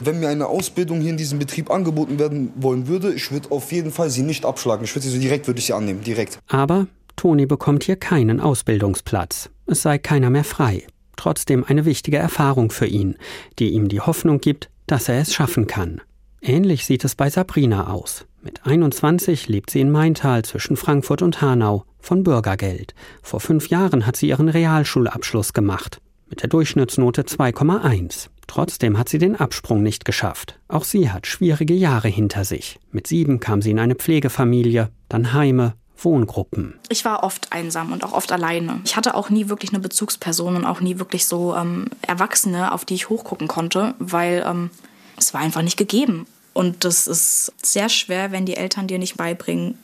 wenn 0.00 0.18
mir 0.18 0.28
eine 0.28 0.48
Ausbildung 0.48 1.00
hier 1.00 1.10
in 1.10 1.16
diesem 1.16 1.38
Betrieb 1.38 1.70
angeboten 1.70 2.18
werden 2.18 2.52
wollen 2.56 2.88
würde, 2.88 3.12
ich 3.12 3.30
würde 3.30 3.52
auf 3.52 3.70
jeden 3.70 3.92
Fall 3.92 4.10
sie 4.10 4.22
nicht 4.22 4.44
abschlagen. 4.44 4.84
Ich 4.84 4.94
würde 4.94 5.06
sie 5.06 5.14
so 5.14 5.20
direkt, 5.20 5.46
würde 5.46 5.60
ich 5.60 5.66
sie 5.66 5.72
annehmen, 5.72 6.02
direkt. 6.02 6.40
Aber 6.48 6.88
Toni 7.16 7.46
bekommt 7.46 7.84
hier 7.84 7.96
keinen 7.96 8.40
Ausbildungsplatz. 8.40 9.50
Es 9.66 9.82
sei 9.82 9.98
keiner 9.98 10.30
mehr 10.30 10.44
frei. 10.44 10.86
Trotzdem 11.16 11.64
eine 11.64 11.84
wichtige 11.84 12.18
Erfahrung 12.18 12.70
für 12.70 12.86
ihn, 12.86 13.16
die 13.58 13.70
ihm 13.70 13.88
die 13.88 14.00
Hoffnung 14.00 14.40
gibt, 14.40 14.70
dass 14.86 15.08
er 15.08 15.20
es 15.20 15.32
schaffen 15.32 15.66
kann. 15.66 16.00
Ähnlich 16.40 16.84
sieht 16.84 17.04
es 17.04 17.14
bei 17.14 17.30
Sabrina 17.30 17.88
aus. 17.88 18.26
Mit 18.42 18.66
21 18.66 19.48
lebt 19.48 19.70
sie 19.70 19.80
in 19.80 19.90
Maintal 19.90 20.44
zwischen 20.44 20.76
Frankfurt 20.76 21.22
und 21.22 21.40
Hanau 21.40 21.84
von 21.98 22.22
Bürgergeld. 22.22 22.94
Vor 23.22 23.40
fünf 23.40 23.68
Jahren 23.70 24.06
hat 24.06 24.16
sie 24.16 24.28
ihren 24.28 24.50
Realschulabschluss 24.50 25.54
gemacht. 25.54 26.02
Mit 26.28 26.42
der 26.42 26.50
Durchschnittsnote 26.50 27.22
2,1. 27.22 28.28
Trotzdem 28.46 28.98
hat 28.98 29.08
sie 29.08 29.18
den 29.18 29.36
Absprung 29.36 29.82
nicht 29.82 30.04
geschafft. 30.04 30.60
Auch 30.68 30.84
sie 30.84 31.10
hat 31.10 31.26
schwierige 31.26 31.72
Jahre 31.72 32.08
hinter 32.08 32.44
sich. 32.44 32.78
Mit 32.90 33.06
sieben 33.06 33.40
kam 33.40 33.62
sie 33.62 33.70
in 33.70 33.78
eine 33.78 33.94
Pflegefamilie, 33.94 34.90
dann 35.08 35.32
Heime, 35.32 35.74
Wohngruppen. 35.96 36.78
Ich 36.88 37.04
war 37.04 37.22
oft 37.22 37.52
einsam 37.52 37.92
und 37.92 38.04
auch 38.04 38.12
oft 38.12 38.32
alleine. 38.32 38.80
Ich 38.84 38.96
hatte 38.96 39.14
auch 39.14 39.30
nie 39.30 39.48
wirklich 39.48 39.70
eine 39.70 39.80
Bezugsperson 39.80 40.56
und 40.56 40.64
auch 40.64 40.80
nie 40.80 40.98
wirklich 40.98 41.26
so 41.26 41.54
ähm, 41.54 41.86
Erwachsene, 42.02 42.72
auf 42.72 42.84
die 42.84 42.94
ich 42.94 43.08
hochgucken 43.08 43.48
konnte, 43.48 43.94
weil 43.98 44.44
ähm, 44.46 44.70
es 45.16 45.34
war 45.34 45.40
einfach 45.40 45.62
nicht 45.62 45.76
gegeben. 45.76 46.26
Und 46.52 46.84
das 46.84 47.06
ist 47.06 47.52
sehr 47.62 47.88
schwer, 47.88 48.32
wenn 48.32 48.46
die 48.46 48.56
Eltern 48.56 48.86
dir 48.86 48.98
nicht 48.98 49.16
beibringen, 49.16 49.78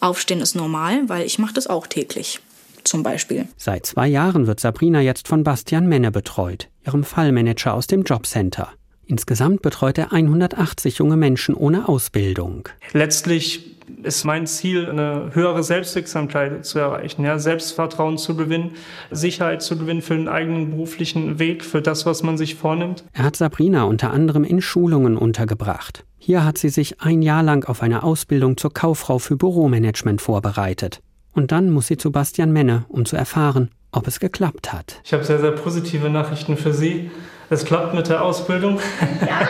aufstehen 0.00 0.40
ist 0.40 0.54
normal, 0.54 1.08
weil 1.08 1.26
ich 1.26 1.38
mache 1.38 1.54
das 1.54 1.66
auch 1.66 1.86
täglich. 1.86 2.40
Zum 2.84 3.02
Beispiel. 3.02 3.48
Seit 3.56 3.86
zwei 3.86 4.06
Jahren 4.06 4.46
wird 4.46 4.60
Sabrina 4.60 5.00
jetzt 5.00 5.26
von 5.26 5.42
Bastian 5.42 5.86
Menne 5.88 6.10
betreut, 6.10 6.68
ihrem 6.84 7.02
Fallmanager 7.02 7.72
aus 7.72 7.86
dem 7.86 8.02
Jobcenter. 8.02 8.68
Insgesamt 9.06 9.62
betreut 9.62 9.98
er 9.98 10.12
180 10.12 10.98
junge 10.98 11.16
Menschen 11.16 11.54
ohne 11.54 11.88
Ausbildung. 11.88 12.68
Letztlich 12.92 13.73
ist 14.02 14.24
mein 14.24 14.46
Ziel, 14.46 14.88
eine 14.88 15.30
höhere 15.34 15.62
Selbstwirksamkeit 15.62 16.64
zu 16.64 16.78
erreichen, 16.78 17.24
ja, 17.24 17.38
Selbstvertrauen 17.38 18.18
zu 18.18 18.36
gewinnen, 18.36 18.72
Sicherheit 19.10 19.62
zu 19.62 19.76
gewinnen 19.78 20.02
für 20.02 20.14
den 20.14 20.28
eigenen 20.28 20.70
beruflichen 20.70 21.38
Weg, 21.38 21.64
für 21.64 21.82
das, 21.82 22.06
was 22.06 22.22
man 22.22 22.36
sich 22.38 22.54
vornimmt. 22.54 23.04
Er 23.12 23.24
hat 23.24 23.36
Sabrina 23.36 23.84
unter 23.84 24.10
anderem 24.10 24.44
in 24.44 24.60
Schulungen 24.60 25.16
untergebracht. 25.16 26.04
Hier 26.18 26.44
hat 26.44 26.56
sie 26.56 26.70
sich 26.70 27.00
ein 27.02 27.20
Jahr 27.22 27.42
lang 27.42 27.68
auf 27.68 27.82
eine 27.82 28.02
Ausbildung 28.02 28.56
zur 28.56 28.72
Kauffrau 28.72 29.18
für 29.18 29.36
Büromanagement 29.36 30.22
vorbereitet. 30.22 31.00
Und 31.32 31.52
dann 31.52 31.70
muss 31.70 31.88
sie 31.88 31.96
zu 31.96 32.12
Bastian 32.12 32.52
Menne, 32.52 32.84
um 32.88 33.04
zu 33.04 33.16
erfahren, 33.16 33.70
ob 33.92 34.06
es 34.06 34.20
geklappt 34.20 34.72
hat. 34.72 35.00
Ich 35.04 35.12
habe 35.12 35.24
sehr, 35.24 35.40
sehr 35.40 35.52
positive 35.52 36.08
Nachrichten 36.08 36.56
für 36.56 36.72
Sie. 36.72 37.10
Es 37.50 37.64
klappt 37.64 37.94
mit 37.94 38.08
der 38.08 38.22
Ausbildung. 38.22 38.78
Ja, 39.20 39.40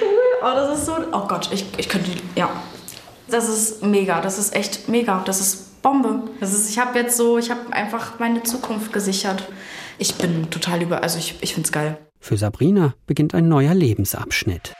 cool. 0.00 0.16
Oh, 0.42 0.54
das 0.54 0.78
ist 0.78 0.86
so. 0.86 0.92
Oh 1.12 1.26
Gott, 1.28 1.50
ich, 1.52 1.66
ich 1.76 1.88
könnte. 1.88 2.10
Ja, 2.34 2.50
das 3.28 3.48
ist 3.48 3.82
mega, 3.82 4.20
das 4.20 4.38
ist 4.38 4.54
echt 4.54 4.88
mega, 4.88 5.22
das 5.24 5.40
ist 5.40 5.82
Bombe. 5.82 6.22
Das 6.40 6.52
ist, 6.52 6.68
ich 6.70 6.78
habe 6.78 6.98
jetzt 6.98 7.16
so, 7.16 7.38
ich 7.38 7.50
habe 7.50 7.72
einfach 7.72 8.18
meine 8.18 8.42
Zukunft 8.42 8.92
gesichert. 8.92 9.48
Ich 9.98 10.16
bin 10.16 10.50
total 10.50 10.82
über, 10.82 11.02
also 11.02 11.18
ich, 11.18 11.36
ich 11.40 11.54
finde 11.54 11.66
es 11.66 11.72
geil. 11.72 11.98
Für 12.20 12.36
Sabrina 12.36 12.94
beginnt 13.06 13.34
ein 13.34 13.48
neuer 13.48 13.74
Lebensabschnitt. 13.74 14.74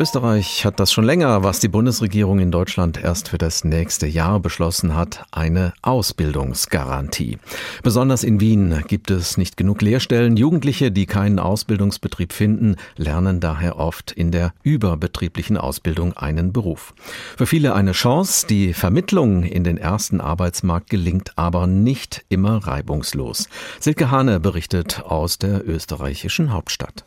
Österreich 0.00 0.64
hat 0.64 0.80
das 0.80 0.92
schon 0.94 1.04
länger, 1.04 1.42
was 1.42 1.60
die 1.60 1.68
Bundesregierung 1.68 2.38
in 2.38 2.50
Deutschland 2.50 3.04
erst 3.04 3.28
für 3.28 3.36
das 3.36 3.64
nächste 3.64 4.06
Jahr 4.06 4.40
beschlossen 4.40 4.96
hat, 4.96 5.26
eine 5.30 5.74
Ausbildungsgarantie. 5.82 7.36
Besonders 7.82 8.24
in 8.24 8.40
Wien 8.40 8.82
gibt 8.88 9.10
es 9.10 9.36
nicht 9.36 9.58
genug 9.58 9.82
Lehrstellen. 9.82 10.38
Jugendliche, 10.38 10.90
die 10.90 11.04
keinen 11.04 11.38
Ausbildungsbetrieb 11.38 12.32
finden, 12.32 12.76
lernen 12.96 13.40
daher 13.40 13.78
oft 13.78 14.10
in 14.10 14.30
der 14.30 14.54
überbetrieblichen 14.62 15.58
Ausbildung 15.58 16.14
einen 16.14 16.54
Beruf. 16.54 16.94
Für 17.36 17.44
viele 17.44 17.74
eine 17.74 17.92
Chance, 17.92 18.46
die 18.46 18.72
Vermittlung 18.72 19.42
in 19.42 19.64
den 19.64 19.76
ersten 19.76 20.22
Arbeitsmarkt 20.22 20.88
gelingt 20.88 21.32
aber 21.36 21.66
nicht 21.66 22.24
immer 22.30 22.66
reibungslos. 22.66 23.50
Silke 23.80 24.10
Hane 24.10 24.40
berichtet 24.40 25.02
aus 25.02 25.36
der 25.36 25.68
österreichischen 25.68 26.54
Hauptstadt. 26.54 27.04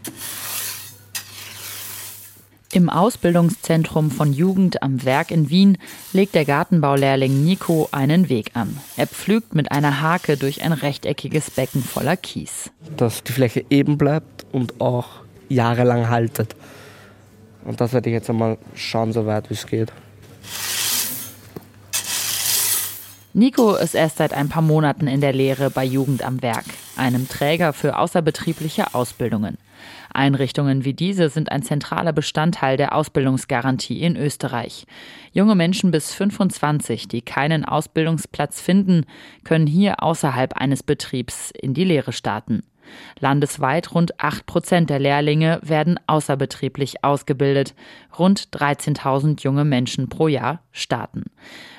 Im 2.73 2.89
Ausbildungszentrum 2.89 4.09
von 4.09 4.33
Jugend 4.33 4.81
am 4.81 5.05
Werk 5.05 5.29
in 5.29 5.51
Wien 5.51 5.77
legt 6.11 6.33
der 6.33 6.43
Gartenbaulehrling 6.43 7.43
Nico 7.43 7.87
einen 7.91 8.29
Weg 8.29 8.49
an. 8.55 8.77
Er 8.97 9.05
pflügt 9.05 9.53
mit 9.53 9.71
einer 9.71 10.01
Hake 10.01 10.37
durch 10.37 10.63
ein 10.63 10.73
rechteckiges 10.73 11.51
Becken 11.51 11.83
voller 11.83 12.17
Kies. 12.17 12.71
Dass 12.97 13.23
die 13.23 13.31
Fläche 13.31 13.63
eben 13.69 13.99
bleibt 13.99 14.47
und 14.51 14.81
auch 14.81 15.05
jahrelang 15.49 16.09
haltet. 16.09 16.55
Und 17.63 17.79
das 17.79 17.93
werde 17.93 18.09
ich 18.09 18.15
jetzt 18.15 18.31
einmal 18.31 18.57
schauen, 18.73 19.13
so 19.13 19.27
weit 19.27 19.51
wie 19.51 19.53
es 19.53 19.67
geht. 19.67 19.93
Nico 23.35 23.73
ist 23.73 23.95
erst 23.95 24.17
seit 24.17 24.31
ein 24.31 24.47
paar 24.47 24.61
Monaten 24.61 25.07
in 25.07 25.19
der 25.19 25.33
Lehre 25.33 25.71
bei 25.71 25.83
Jugend 25.83 26.21
am 26.21 26.43
Werk, 26.43 26.65
einem 26.97 27.27
Träger 27.27 27.73
für 27.73 27.97
außerbetriebliche 27.97 28.93
Ausbildungen. 28.93 29.57
Einrichtungen 30.13 30.85
wie 30.85 30.93
diese 30.93 31.29
sind 31.29 31.51
ein 31.51 31.63
zentraler 31.63 32.13
Bestandteil 32.13 32.77
der 32.77 32.93
Ausbildungsgarantie 32.93 34.03
in 34.03 34.17
Österreich. 34.17 34.85
Junge 35.31 35.55
Menschen 35.55 35.89
bis 35.89 36.13
25, 36.13 37.07
die 37.07 37.23
keinen 37.23 37.65
Ausbildungsplatz 37.65 38.61
finden, 38.61 39.07
können 39.43 39.65
hier 39.65 40.03
außerhalb 40.03 40.53
eines 40.53 40.83
Betriebs 40.83 41.49
in 41.59 41.73
die 41.73 41.85
Lehre 41.85 42.13
starten. 42.13 42.61
Landesweit 43.19 43.95
rund 43.95 44.19
8 44.19 44.45
Prozent 44.45 44.89
der 44.91 44.99
Lehrlinge 44.99 45.59
werden 45.63 45.99
außerbetrieblich 46.05 47.03
ausgebildet. 47.03 47.73
Rund 48.19 48.49
13.000 48.49 49.41
junge 49.41 49.65
Menschen 49.65 50.09
pro 50.09 50.27
Jahr 50.27 50.61
starten. 50.71 51.25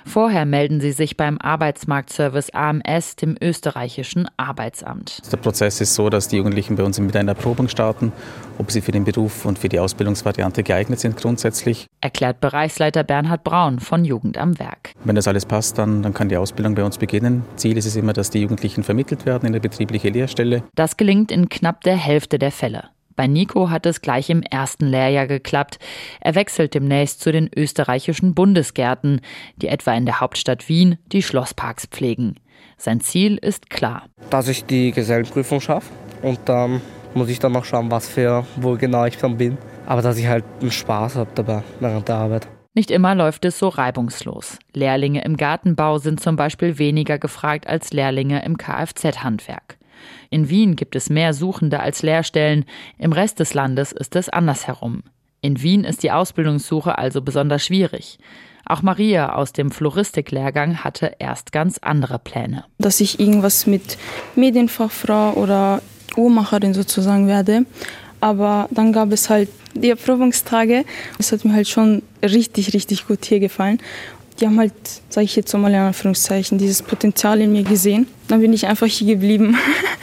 Vorher 0.05 0.45
melden 0.45 0.81
sie 0.81 0.93
sich 0.93 1.17
beim 1.17 1.39
Arbeitsmarktservice 1.39 2.51
AMS, 2.51 3.17
dem 3.17 3.37
österreichischen 3.41 4.29
Arbeitsamt. 4.37 5.21
Der 5.33 5.39
Prozess 5.39 5.81
ist 5.81 5.95
so, 5.95 6.11
dass 6.11 6.29
die 6.29 6.37
Jugendlichen 6.37 6.77
bei 6.77 6.85
uns 6.85 6.99
mit 7.01 7.17
einer 7.17 7.33
Erprobung 7.33 7.69
starten, 7.69 8.13
ob 8.59 8.71
sie 8.71 8.81
für 8.81 8.93
den 8.93 9.05
Beruf 9.05 9.45
und 9.45 9.59
für 9.59 9.69
die 9.69 9.79
Ausbildungsvariante 9.79 10.63
geeignet 10.63 11.01
sind 11.01 11.17
grundsätzlich. 11.17 11.87
Erklärt 12.01 12.41
Bereichsleiter 12.41 13.03
Bernhard 13.03 13.45
Braun 13.45 13.81
von 13.81 14.05
Jugend 14.05 14.39
am 14.39 14.59
Werk. 14.59 14.93
Wenn 15.05 15.17
das 15.17 15.27
alles 15.27 15.47
passt, 15.47 15.79
dann, 15.79 16.03
dann 16.03 16.15
kann 16.15 16.29
die 16.29 16.37
Ausbildung 16.37 16.75
bei 16.75 16.85
uns 16.85 16.99
beginnen. 16.99 17.45
Ziel 17.57 17.77
ist 17.77 17.87
es 17.87 17.97
immer, 17.97 18.13
dass 18.13 18.31
die 18.31 18.41
Jugendlichen 18.41 18.85
vermittelt 18.85 19.27
werden 19.27 19.47
in 19.47 19.53
eine 19.53 19.61
betriebliche 19.61 20.11
Lehrstelle. 20.11 20.63
Das 20.75 20.97
gelingt 20.97 21.33
in 21.33 21.49
knapp 21.49 21.83
der 21.83 21.97
Hälfte 21.97 22.39
der 22.39 22.53
Fälle. 22.53 22.85
Bei 23.17 23.27
Nico 23.27 23.71
hat 23.71 23.87
es 23.87 24.01
gleich 24.01 24.31
im 24.31 24.43
ersten 24.43 24.87
Lehrjahr 24.87 25.27
geklappt. 25.27 25.79
Er 26.21 26.35
wechselt 26.35 26.75
demnächst 26.75 27.21
zu 27.21 27.33
den 27.33 27.49
österreichischen 27.55 28.35
Bundesgärten, 28.35 29.21
die 29.57 29.69
etwa 29.69 29.93
in 29.93 30.07
der 30.07 30.21
Hauptstadt 30.21 30.69
Wien 30.69 30.99
die 31.13 31.23
Schlossparks 31.23 31.87
pflegen. 31.87 32.37
Sein 32.77 33.01
Ziel 33.01 33.37
ist 33.37 33.71
klar. 33.71 34.07
Dass 34.31 34.49
ich 34.49 34.65
die 34.65 34.91
Gesellenprüfung 34.91 35.61
schaffe 35.61 35.93
und 36.23 36.41
dann 36.47 36.81
muss 37.15 37.29
ich 37.29 37.39
dann 37.39 37.53
noch 37.53 37.65
schauen, 37.65 37.91
was 37.91 38.09
für, 38.09 38.45
wo 38.57 38.77
genau 38.77 39.05
ich 39.05 39.17
dann 39.19 39.37
bin. 39.37 39.57
Aber 39.87 40.03
dass 40.03 40.19
ich 40.19 40.27
halt 40.27 40.45
einen 40.61 40.73
Spaß 40.73 41.17
habe 41.17 41.31
dabei 41.35 41.63
während 41.79 42.09
der 42.09 42.17
Arbeit. 42.17 42.49
Nicht 42.77 42.91
immer 42.91 43.15
läuft 43.15 43.45
es 43.45 43.59
so 43.59 43.69
reibungslos. 43.69 44.59
Lehrlinge 44.73 45.23
im 45.25 45.37
Gartenbau 45.37 45.99
sind 45.99 46.21
zum 46.21 46.35
Beispiel 46.35 46.79
weniger 46.79 47.19
gefragt 47.19 47.69
als 47.69 47.93
Lehrlinge 47.93 48.45
im 48.45 48.59
Kfz-Handwerk. 48.59 49.79
In 50.31 50.49
Wien 50.49 50.77
gibt 50.77 50.97
es 50.97 51.11
mehr 51.11 51.35
Suchende 51.35 51.81
als 51.81 52.03
Lehrstellen, 52.03 52.65
im 52.99 53.13
Rest 53.13 53.41
des 53.41 53.55
Landes 53.55 53.93
ist 53.93 54.17
es 54.17 54.29
andersherum. 54.29 55.03
In 55.41 55.63
Wien 55.63 55.85
ist 55.85 56.03
die 56.03 56.11
Ausbildungssuche 56.11 56.97
also 56.97 57.21
besonders 57.21 57.65
schwierig. 57.65 58.19
Auch 58.67 58.83
Maria 58.83 59.35
aus 59.35 59.53
dem 59.53 59.71
Floristiklehrgang 59.71 60.83
hatte 60.85 61.17
erst 61.19 61.53
ganz 61.53 61.79
andere 61.79 62.19
Pläne. 62.19 62.65
Dass 62.79 63.01
ich 63.01 63.21
irgendwas 63.21 63.67
mit 63.67 63.99
Medienfachfrau 64.37 65.35
oder 65.35 65.83
Uhrmacherin 66.17 66.73
sozusagen 66.73 67.29
werde. 67.29 67.67
Aber 68.21 68.69
dann 68.71 68.93
gab 68.93 69.13
es 69.13 69.29
halt 69.29 69.51
die 69.75 69.91
Erprobungstage. 69.91 70.85
Es 71.19 71.31
hat 71.31 71.45
mir 71.45 71.53
halt 71.53 71.69
schon 71.69 72.03
richtig, 72.23 72.73
richtig 72.73 73.07
gut 73.07 73.25
hier 73.27 73.41
gefallen. 73.41 73.81
Die 74.41 74.47
haben 74.47 74.59
halt, 74.59 74.73
sage 75.11 75.27
ich 75.27 75.37
jetzt 75.37 75.53
mal 75.53 75.71
in 75.71 75.79
Anführungszeichen, 75.79 76.59
dieses 76.59 76.83
Potenzial 76.83 77.41
in 77.41 77.53
mir 77.53 77.65
gesehen. 77.65 78.07
Dann 78.29 78.41
bin 78.41 78.53
ich 78.53 78.67
einfach 78.67 78.87
hier 78.87 79.15
geblieben. 79.15 79.57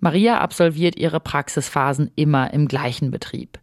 Maria 0.00 0.38
absolviert 0.38 0.96
ihre 0.96 1.20
Praxisphasen 1.20 2.10
immer 2.16 2.52
im 2.52 2.68
gleichen 2.68 3.10
Betrieb. 3.10 3.58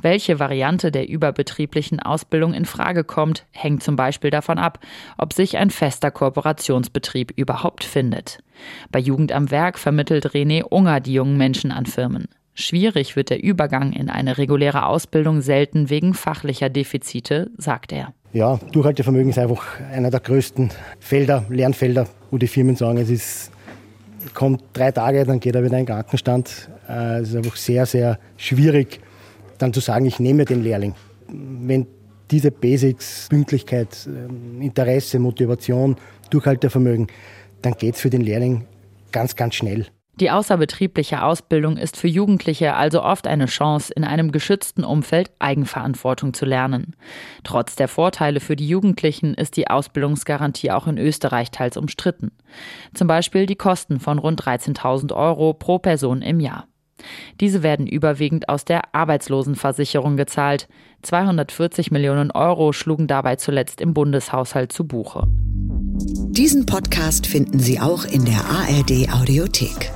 Welche 0.00 0.38
Variante 0.38 0.90
der 0.90 1.08
überbetrieblichen 1.08 2.00
Ausbildung 2.00 2.54
in 2.54 2.64
Frage 2.64 3.04
kommt, 3.04 3.46
hängt 3.52 3.82
zum 3.82 3.96
Beispiel 3.96 4.30
davon 4.30 4.58
ab, 4.58 4.80
ob 5.16 5.32
sich 5.32 5.56
ein 5.56 5.70
fester 5.70 6.10
Kooperationsbetrieb 6.10 7.32
überhaupt 7.36 7.84
findet. 7.84 8.38
Bei 8.90 8.98
Jugend 8.98 9.32
am 9.32 9.50
Werk 9.50 9.78
vermittelt 9.78 10.26
René 10.30 10.64
Unger 10.64 11.00
die 11.00 11.14
jungen 11.14 11.36
Menschen 11.36 11.70
an 11.70 11.86
Firmen. 11.86 12.26
Schwierig 12.54 13.16
wird 13.16 13.30
der 13.30 13.42
Übergang 13.42 13.92
in 13.92 14.10
eine 14.10 14.36
reguläre 14.36 14.86
Ausbildung 14.86 15.40
selten 15.40 15.88
wegen 15.88 16.14
fachlicher 16.14 16.68
Defizite, 16.68 17.50
sagt 17.56 17.92
er. 17.92 18.12
Ja, 18.32 18.58
Durchhaltevermögen 18.72 19.30
ist 19.30 19.38
einfach 19.38 19.80
einer 19.92 20.10
der 20.10 20.20
größten 20.20 20.70
Felder, 20.98 21.44
Lernfelder, 21.48 22.06
wo 22.30 22.38
die 22.38 22.46
Firmen 22.46 22.76
sagen, 22.76 22.98
es 22.98 23.10
ist, 23.10 23.50
kommt 24.34 24.62
drei 24.72 24.92
Tage, 24.92 25.24
dann 25.24 25.40
geht 25.40 25.54
er 25.54 25.62
wieder 25.62 25.78
in 25.78 25.86
den 25.86 25.94
Krankenstand. 25.94 26.70
Äh, 26.88 27.20
es 27.20 27.30
ist 27.30 27.36
einfach 27.36 27.56
sehr, 27.56 27.86
sehr 27.86 28.18
schwierig, 28.36 29.00
dann 29.58 29.72
zu 29.72 29.80
sagen, 29.80 30.06
ich 30.06 30.20
nehme 30.20 30.44
den 30.44 30.62
Lehrling. 30.62 30.94
Wenn 31.28 31.86
diese 32.30 32.50
Basics, 32.50 33.28
Pünktlichkeit, 33.28 34.06
ähm, 34.06 34.60
Interesse, 34.60 35.18
Motivation, 35.18 35.96
Durchhaltevermögen, 36.30 37.08
dann 37.62 37.74
geht 37.74 37.96
es 37.96 38.00
für 38.00 38.10
den 38.10 38.22
Lehrling 38.22 38.66
ganz, 39.12 39.36
ganz 39.36 39.54
schnell. 39.54 39.86
Die 40.20 40.30
außerbetriebliche 40.30 41.22
Ausbildung 41.22 41.78
ist 41.78 41.96
für 41.96 42.06
Jugendliche 42.06 42.74
also 42.74 43.02
oft 43.02 43.26
eine 43.26 43.46
Chance, 43.46 43.90
in 43.96 44.04
einem 44.04 44.32
geschützten 44.32 44.84
Umfeld 44.84 45.30
Eigenverantwortung 45.38 46.34
zu 46.34 46.44
lernen. 46.44 46.94
Trotz 47.42 47.74
der 47.74 47.88
Vorteile 47.88 48.40
für 48.40 48.54
die 48.54 48.68
Jugendlichen 48.68 49.32
ist 49.32 49.56
die 49.56 49.68
Ausbildungsgarantie 49.68 50.72
auch 50.72 50.86
in 50.86 50.98
Österreich 50.98 51.50
teils 51.50 51.78
umstritten. 51.78 52.32
Zum 52.92 53.08
Beispiel 53.08 53.46
die 53.46 53.56
Kosten 53.56 53.98
von 53.98 54.18
rund 54.18 54.42
13.000 54.42 55.14
Euro 55.14 55.54
pro 55.54 55.78
Person 55.78 56.20
im 56.20 56.38
Jahr. 56.38 56.66
Diese 57.40 57.62
werden 57.62 57.86
überwiegend 57.86 58.50
aus 58.50 58.66
der 58.66 58.94
Arbeitslosenversicherung 58.94 60.18
gezahlt. 60.18 60.68
240 61.00 61.90
Millionen 61.92 62.30
Euro 62.30 62.74
schlugen 62.74 63.06
dabei 63.06 63.36
zuletzt 63.36 63.80
im 63.80 63.94
Bundeshaushalt 63.94 64.70
zu 64.70 64.86
Buche. 64.86 65.26
Diesen 66.28 66.66
Podcast 66.66 67.26
finden 67.26 67.58
Sie 67.58 67.80
auch 67.80 68.04
in 68.04 68.26
der 68.26 68.44
ARD 68.44 69.10
Audiothek. 69.12 69.90